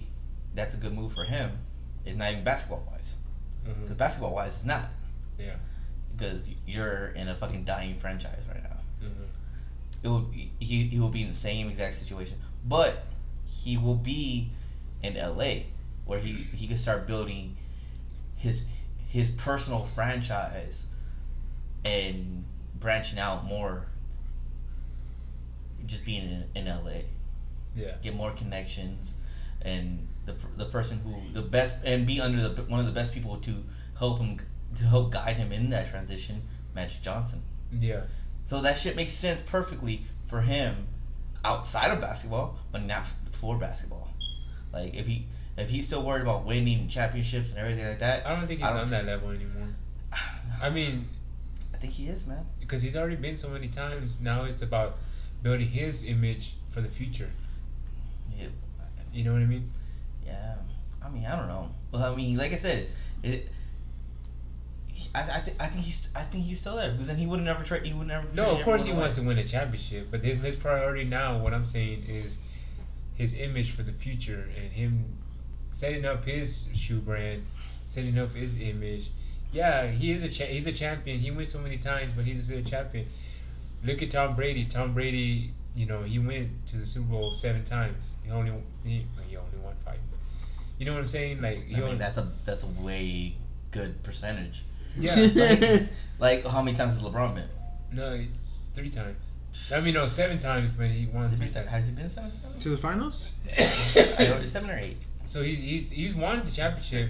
[0.55, 1.57] that's a good move for him
[2.05, 3.17] is not even basketball wise,
[3.63, 4.89] because basketball wise it's not.
[5.37, 5.55] Yeah.
[6.15, 8.77] Because you're in a fucking dying franchise right now.
[9.01, 9.27] Mhm.
[10.03, 12.97] it will he he will be in the same exact situation, but
[13.45, 14.49] he will be
[15.03, 15.65] in L.A.
[16.05, 17.55] where he he can start building
[18.35, 18.63] his
[19.07, 20.85] his personal franchise
[21.85, 23.85] and branching out more.
[25.85, 27.05] Just being in, in L.A.
[27.75, 27.93] Yeah.
[28.01, 29.13] get more connections,
[29.61, 33.13] and the the person who the best and be under the one of the best
[33.13, 33.63] people to
[33.97, 34.39] help him
[34.75, 36.41] to help guide him in that transition,
[36.75, 37.41] Magic Johnson.
[37.79, 38.01] Yeah.
[38.43, 40.87] So that shit makes sense perfectly for him
[41.43, 43.05] outside of basketball, but not
[43.39, 44.09] for basketball.
[44.73, 45.25] Like if he
[45.57, 48.69] if he's still worried about winning championships and everything like that, I don't think he's
[48.69, 49.67] don't on that level anymore.
[50.61, 51.07] I mean,
[51.73, 52.45] I think he is, man.
[52.59, 54.21] because he's already been so many times.
[54.21, 54.97] Now it's about
[55.43, 57.29] building his image for the future.
[58.37, 58.47] Yeah,
[59.13, 59.69] You know what I mean?
[60.25, 60.55] yeah.
[61.03, 61.69] I mean, I don't know.
[61.91, 62.87] Well, I mean, like I said,
[63.23, 63.49] it.
[65.15, 67.39] I, I, th- I think he's I think he's still there because then he would
[67.39, 70.07] never tried he would never No, of course he everyone wants to win a championship,
[70.11, 72.37] but his his priority now, what I'm saying is
[73.15, 75.05] his image for the future and him
[75.71, 77.43] setting up his shoe brand,
[77.85, 79.09] setting up his image.
[79.53, 81.17] Yeah, he is a cha- he's a champion.
[81.19, 83.07] He wins so many times, but he's still a champion.
[83.83, 84.65] Look at Tom Brady.
[84.65, 88.15] Tom Brady, you know, he went to the Super Bowl seven times.
[88.25, 88.51] He only
[88.83, 89.99] he, he only won five.
[90.77, 91.41] You know what I'm saying?
[91.41, 93.35] Like he I only, mean that's a that's a way
[93.71, 94.63] good percentage.
[94.97, 95.83] yeah, like,
[96.19, 97.47] like how many times has LeBron been?
[97.93, 98.23] no,
[98.73, 99.17] three times.
[99.73, 101.69] I mean, no, seven times, but he won it three been, times.
[101.69, 102.31] has it been seven?
[102.31, 102.63] times?
[102.63, 103.31] to the finals?
[103.57, 104.97] I don't- seven or eight?
[105.25, 107.09] So he's he's he's won the championship.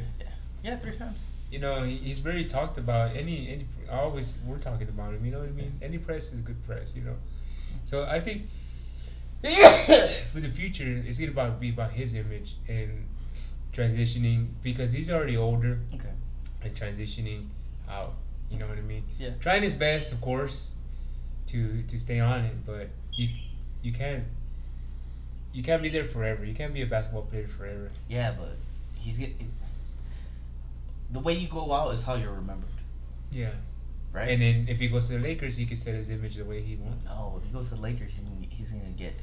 [0.63, 1.25] Yeah, three times.
[1.51, 3.15] You know, he, he's very talked about.
[3.15, 5.25] Any any always we're talking about him.
[5.25, 5.73] You know what I mean?
[5.81, 6.95] Any press is good press.
[6.95, 7.77] You know, mm-hmm.
[7.85, 8.43] so I think
[10.31, 13.05] for the future, it's gonna about be about his image and
[13.73, 16.11] transitioning because he's already older Okay.
[16.61, 17.45] and transitioning
[17.89, 18.13] out.
[18.51, 19.03] You know what I mean?
[19.17, 19.29] Yeah.
[19.39, 20.73] Trying his best, of course,
[21.47, 23.29] to to stay on it, but you
[23.81, 24.23] you can't
[25.53, 26.43] you can't be there forever.
[26.45, 27.89] You can't be a basketball player forever.
[28.09, 28.55] Yeah, but
[28.95, 29.31] he's get
[31.11, 32.69] the way you go out is how you're remembered,
[33.31, 33.51] Yeah.
[34.11, 34.29] right?
[34.29, 36.61] And then if he goes to the Lakers, he can set his image the way
[36.61, 37.09] he wants.
[37.11, 39.13] no, if he goes to the Lakers, he's gonna, he's gonna get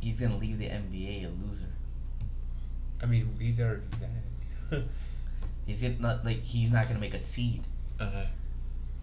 [0.00, 1.72] he's gonna leave the NBA a loser.
[3.02, 3.82] I mean, he's already
[4.70, 4.82] that.
[5.66, 7.62] He's gonna not like he's not gonna make a seed.
[7.98, 8.24] uh-huh.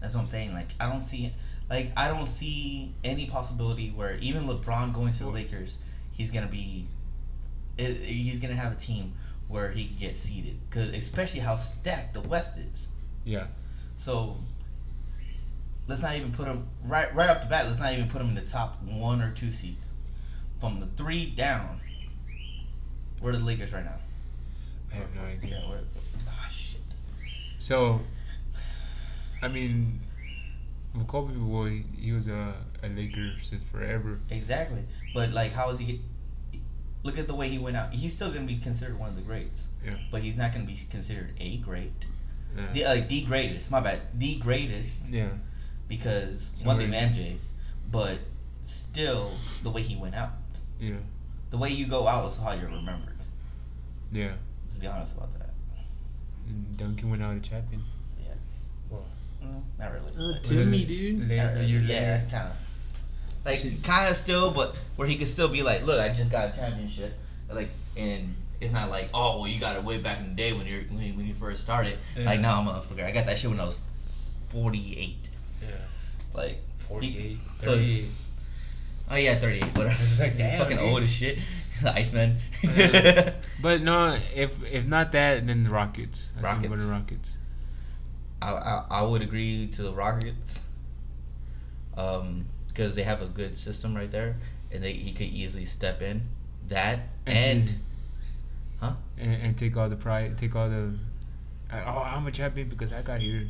[0.00, 0.54] That's what I'm saying.
[0.54, 1.30] Like I don't see
[1.68, 5.76] like I don't see any possibility where even LeBron going to the Lakers,
[6.12, 6.86] he's gonna be
[7.76, 9.12] he's gonna have a team
[9.54, 10.58] where he can get seeded.
[10.70, 12.88] Cause especially how stacked the West is.
[13.24, 13.46] Yeah.
[13.94, 14.36] So
[15.86, 17.64] let's not even put him right right off the bat.
[17.66, 19.76] Let's not even put him in the top one or two seed.
[20.58, 21.78] From the three down,
[23.20, 23.94] where are the Lakers right now?
[24.92, 25.60] I have no idea.
[25.62, 25.80] Yeah, where?
[26.28, 26.80] Ah, shit.
[27.58, 28.00] So,
[29.40, 30.00] I mean,
[31.06, 34.18] Kobe boy, he was a, a Laker since forever.
[34.30, 34.82] Exactly.
[35.14, 35.92] But like, how is he?
[35.92, 36.00] Get,
[37.04, 37.92] look at the way he went out.
[37.92, 39.68] He's still gonna be considered one of the greats.
[39.84, 39.94] Yeah.
[40.10, 41.92] But he's not gonna be considered a great.
[42.56, 42.72] Yeah.
[42.72, 43.70] The uh, the greatest.
[43.70, 44.00] My bad.
[44.14, 45.28] The greatest yeah.
[45.88, 47.36] because So one thing MJ,
[47.92, 48.18] but
[48.62, 49.32] still
[49.62, 50.30] the way he went out.
[50.80, 50.96] Yeah.
[51.50, 53.14] The way you go out is how you're remembered.
[54.10, 54.32] Yeah.
[54.64, 55.50] Let's be honest about that.
[56.48, 57.82] And Duncan went out a champion.
[58.20, 58.34] Yeah.
[58.90, 59.04] Well,
[59.44, 60.10] Mm, not really.
[60.12, 61.28] Uh, but- Timmy, dude.
[61.28, 61.84] later, Not a really.
[61.92, 62.56] yeah, kind of.
[63.44, 66.54] Like, kind of still, but where he could still be like, look, I just got
[66.54, 67.12] a championship.
[67.52, 70.52] Like, and it's not like, oh, well, you got it way back in the day
[70.54, 71.98] when you're when you, when you first started.
[72.16, 72.24] Yeah.
[72.24, 73.80] Like, no, motherfucker, I got that shit when I was
[74.48, 75.28] 48.
[75.62, 75.68] Yeah.
[76.32, 78.04] Like, 48, so- 38.
[79.10, 79.76] Oh yeah, 38.
[79.76, 79.88] Whatever.
[80.02, 80.86] It's like, He's damn, fucking dude.
[80.86, 81.38] old as shit.
[81.82, 82.36] The Iceman.
[82.62, 83.32] Yeah.
[83.60, 86.30] But no, if if not that, then the Rockets.
[86.38, 86.68] I see him Rockets.
[86.68, 87.38] going to Rockets.
[88.40, 90.62] I, I I would agree to the Rockets.
[91.96, 94.34] Um, because they have a good system right there,
[94.72, 96.20] and they he could easily step in.
[96.68, 97.74] That and, to-
[98.80, 98.92] Huh?
[99.18, 100.92] And, and take all the pride, take all the.
[101.72, 103.46] Oh, I'm a champion because I got here.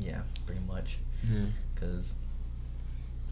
[0.00, 0.98] yeah, pretty much.
[1.30, 1.46] Yeah.
[1.74, 2.14] Because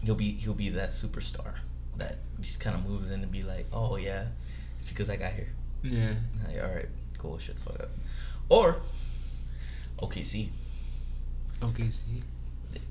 [0.03, 1.55] he'll be he'll be that superstar
[1.97, 4.27] that just kind of moves in and be like, oh yeah,
[4.77, 5.49] it's because I got here.
[5.83, 6.15] Yeah.
[6.47, 7.91] Like, all right, cool, shut the fuck up.
[8.49, 8.77] Or
[10.01, 10.49] OKC.
[11.63, 11.89] Okay.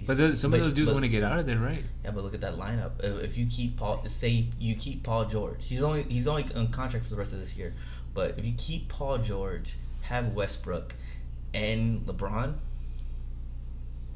[0.05, 1.83] But those, some But- of those dudes want to get out of there, right?
[2.03, 3.03] Yeah, but look at that lineup.
[3.03, 7.05] If you keep Paul, say you keep Paul George, he's only he's only on contract
[7.05, 7.73] for the rest of this year.
[8.13, 10.93] But if you keep Paul George, have Westbrook,
[11.53, 12.55] and LeBron,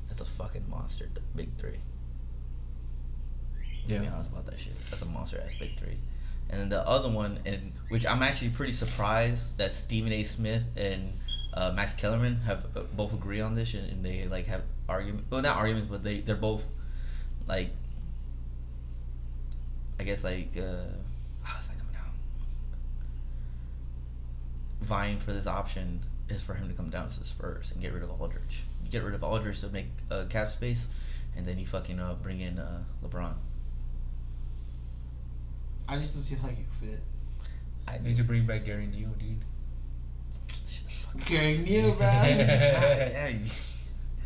[0.09, 1.09] that's a fucking monster.
[1.35, 1.79] Big three.
[3.87, 4.73] Let's be honest about that shit.
[4.89, 5.97] That's a monster ass big three.
[6.49, 10.23] And then the other one, and which I'm actually pretty surprised that Stephen A.
[10.23, 11.13] Smith and
[11.53, 15.25] uh, Max Kellerman have uh, both agree on this, and, and they like have argument.
[15.29, 16.63] Well, not arguments, but they they're both
[17.47, 17.69] like
[19.99, 20.85] I guess like uh
[21.43, 22.11] how's that coming down?
[24.81, 27.93] Vying for this option is for him to come down to the Spurs and get
[27.93, 28.63] rid of Aldridge.
[28.83, 30.87] You get rid of Aldridge to make uh, cap space,
[31.35, 33.33] and then you fucking uh, bring in uh, LeBron.
[35.87, 36.99] I just don't see how you fit.
[37.87, 39.39] I Need to bring back Gary Neal, dude.
[40.49, 41.21] Gary the fuck up.
[41.21, 41.99] Okay, Neil, bro.
[41.99, 43.39] God damn.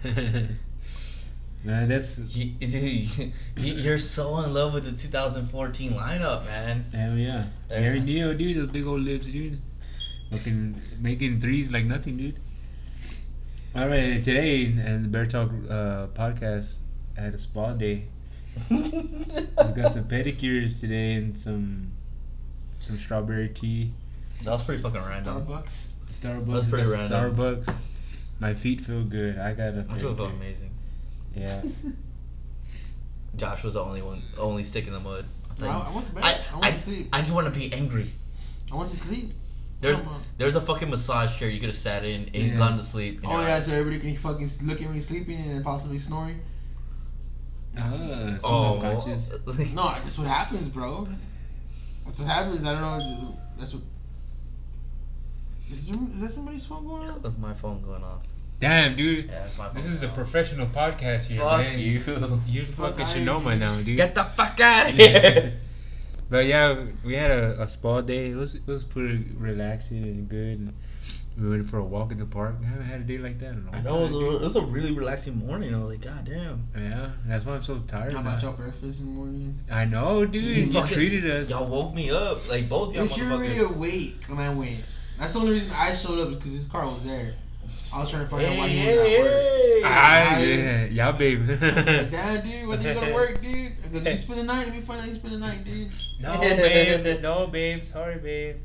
[1.64, 6.86] Man, that's You, dude, you, you're so in love with the 2014 lineup, man.
[6.92, 7.46] hell yeah.
[7.68, 7.82] There.
[7.82, 9.60] Gary Neal, dude, those big old lips, dude.
[10.32, 12.36] Fucking making threes like nothing, dude.
[13.76, 16.80] All right, today and the Bear Talk uh, podcast
[17.18, 18.06] I had a spa day.
[18.70, 21.92] We got some pedicures today and some
[22.80, 23.92] some strawberry tea.
[24.44, 25.46] that was pretty fucking random.
[25.46, 25.88] Starbucks.
[26.10, 26.54] Starbucks.
[26.54, 27.36] That's pretty random.
[27.36, 27.76] Starbucks.
[28.42, 29.38] My feet feel good.
[29.38, 30.36] I got a I feel pedicure.
[30.36, 30.72] amazing.
[31.36, 31.62] Yeah.
[33.38, 35.26] Josh was the only one, only stick in the mud.
[35.62, 36.24] I, I went to bed.
[36.24, 37.10] I, I, went I, to sleep.
[37.14, 38.10] I just want to be angry.
[38.72, 39.32] I want to sleep.
[39.80, 40.00] There's
[40.38, 42.56] there's a fucking massage chair you could have sat in and Yeah.
[42.56, 43.22] gone to sleep.
[43.24, 46.40] Oh you're yeah, so everybody can fucking look at me sleeping and possibly snoring.
[47.78, 49.74] Ah, so Oh, subconscious.
[49.74, 51.08] No, that's what happens, bro.
[52.06, 52.66] That's what happens.
[52.66, 53.38] I don't know.
[53.58, 53.84] That's what.
[55.72, 57.22] Is, there, is that somebody's phone going off?
[57.22, 58.26] That's my phone going off.
[58.62, 59.26] Damn, dude.
[59.26, 59.76] Yeah, that's my phone.
[59.76, 61.80] This is a professional podcast here, Fuck man.
[61.80, 62.02] you.
[62.48, 63.46] You Fuck fucking outta should know here.
[63.50, 63.98] by now, dude.
[63.98, 65.54] Get the fuck out of here.
[66.30, 68.30] But yeah, we had a, a spa day.
[68.30, 70.60] It was it was pretty relaxing and good.
[70.60, 70.74] And
[71.40, 72.56] we went for a walk in the park.
[72.62, 74.36] I haven't had a day like that in a long I know it was, a,
[74.36, 75.74] it was a really relaxing morning.
[75.74, 76.68] I was like, God damn.
[76.78, 78.14] Yeah, that's why I'm so tired.
[78.14, 79.60] How about y'all breakfast in the morning?
[79.72, 80.44] I know, dude.
[80.68, 81.50] You Fucking- treated us.
[81.50, 82.48] Y'all woke me up.
[82.50, 84.86] Like both y'all Bitch, you were already awake when I went.
[85.18, 87.34] That's the only reason I showed up because his car was there.
[87.94, 89.32] I was trying to find out why Hey, he was at work.
[89.32, 91.42] hey, Ah, I- yeah, yeah, babe.
[91.48, 93.72] I was like, Damn, dude, when you go to work, dude?
[93.84, 94.66] I go, you spend the night?
[94.68, 95.92] Let me find out you spend the night, dude.
[96.22, 97.22] no, babe.
[97.22, 97.84] No, babe.
[97.84, 98.56] Sorry, babe.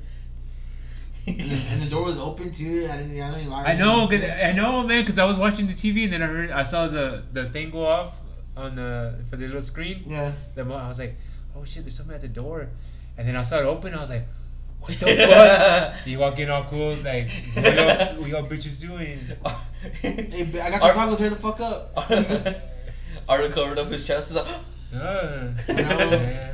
[1.26, 2.86] And the, and the door was open too.
[2.88, 3.20] I didn't.
[3.20, 3.64] I didn't lie.
[3.64, 5.04] I know, cause I know, man.
[5.04, 7.70] Cause I was watching the TV and then I heard, I saw the the thing
[7.72, 8.14] go off
[8.56, 10.04] on the for the little screen.
[10.06, 10.30] Yeah.
[10.54, 11.16] The mo- I was like,
[11.56, 12.68] oh shit, there's something at the door,
[13.18, 13.92] and then I saw it open.
[13.92, 14.22] I was like,
[14.86, 15.94] what the fuck?
[16.06, 19.18] You walk in all cool, like, what y'all, what y'all bitches doing?
[20.02, 21.92] Hey, ba- I got your tacos here to fuck up.
[23.28, 24.28] Arda covered up his chest.
[24.30, 24.46] He's like,
[24.94, 26.10] Uh, I know.
[26.10, 26.52] yeah.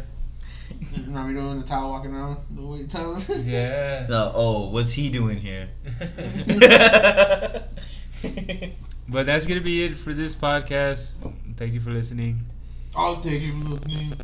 [1.06, 3.18] Remember me doing the towel walking around the wait towel?
[3.44, 4.06] yeah.
[4.08, 5.68] no, oh, what's he doing here?
[9.08, 11.16] but that's gonna be it for this podcast.
[11.56, 12.40] Thank you for listening.
[12.94, 14.14] I'll take you for listening.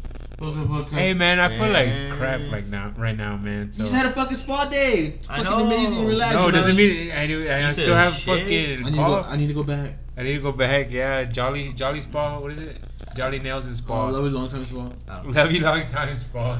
[0.40, 0.94] Okay.
[0.94, 3.66] Hey man, I feel like crap like now, right now, man.
[3.74, 5.14] you just had a fucking spa day.
[5.18, 5.66] It's I fucking know.
[5.66, 6.40] amazing, relaxing.
[6.40, 7.50] no, it doesn't He mean I do.
[7.50, 8.24] I he still have shit.
[8.24, 8.86] fucking.
[8.86, 9.22] I need, to go.
[9.22, 9.94] I need to go back.
[10.16, 10.92] I need to go back.
[10.92, 12.38] Yeah, Jolly Jolly Spa.
[12.38, 12.76] What is it?
[13.16, 14.08] Jolly Nails and Oh, Spa.
[14.10, 14.90] love you long time spa.
[15.24, 16.56] Love you long time spa.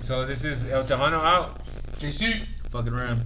[0.00, 1.60] so this is El Tejano out.
[2.00, 2.44] JC.
[2.72, 3.22] Fucking ram.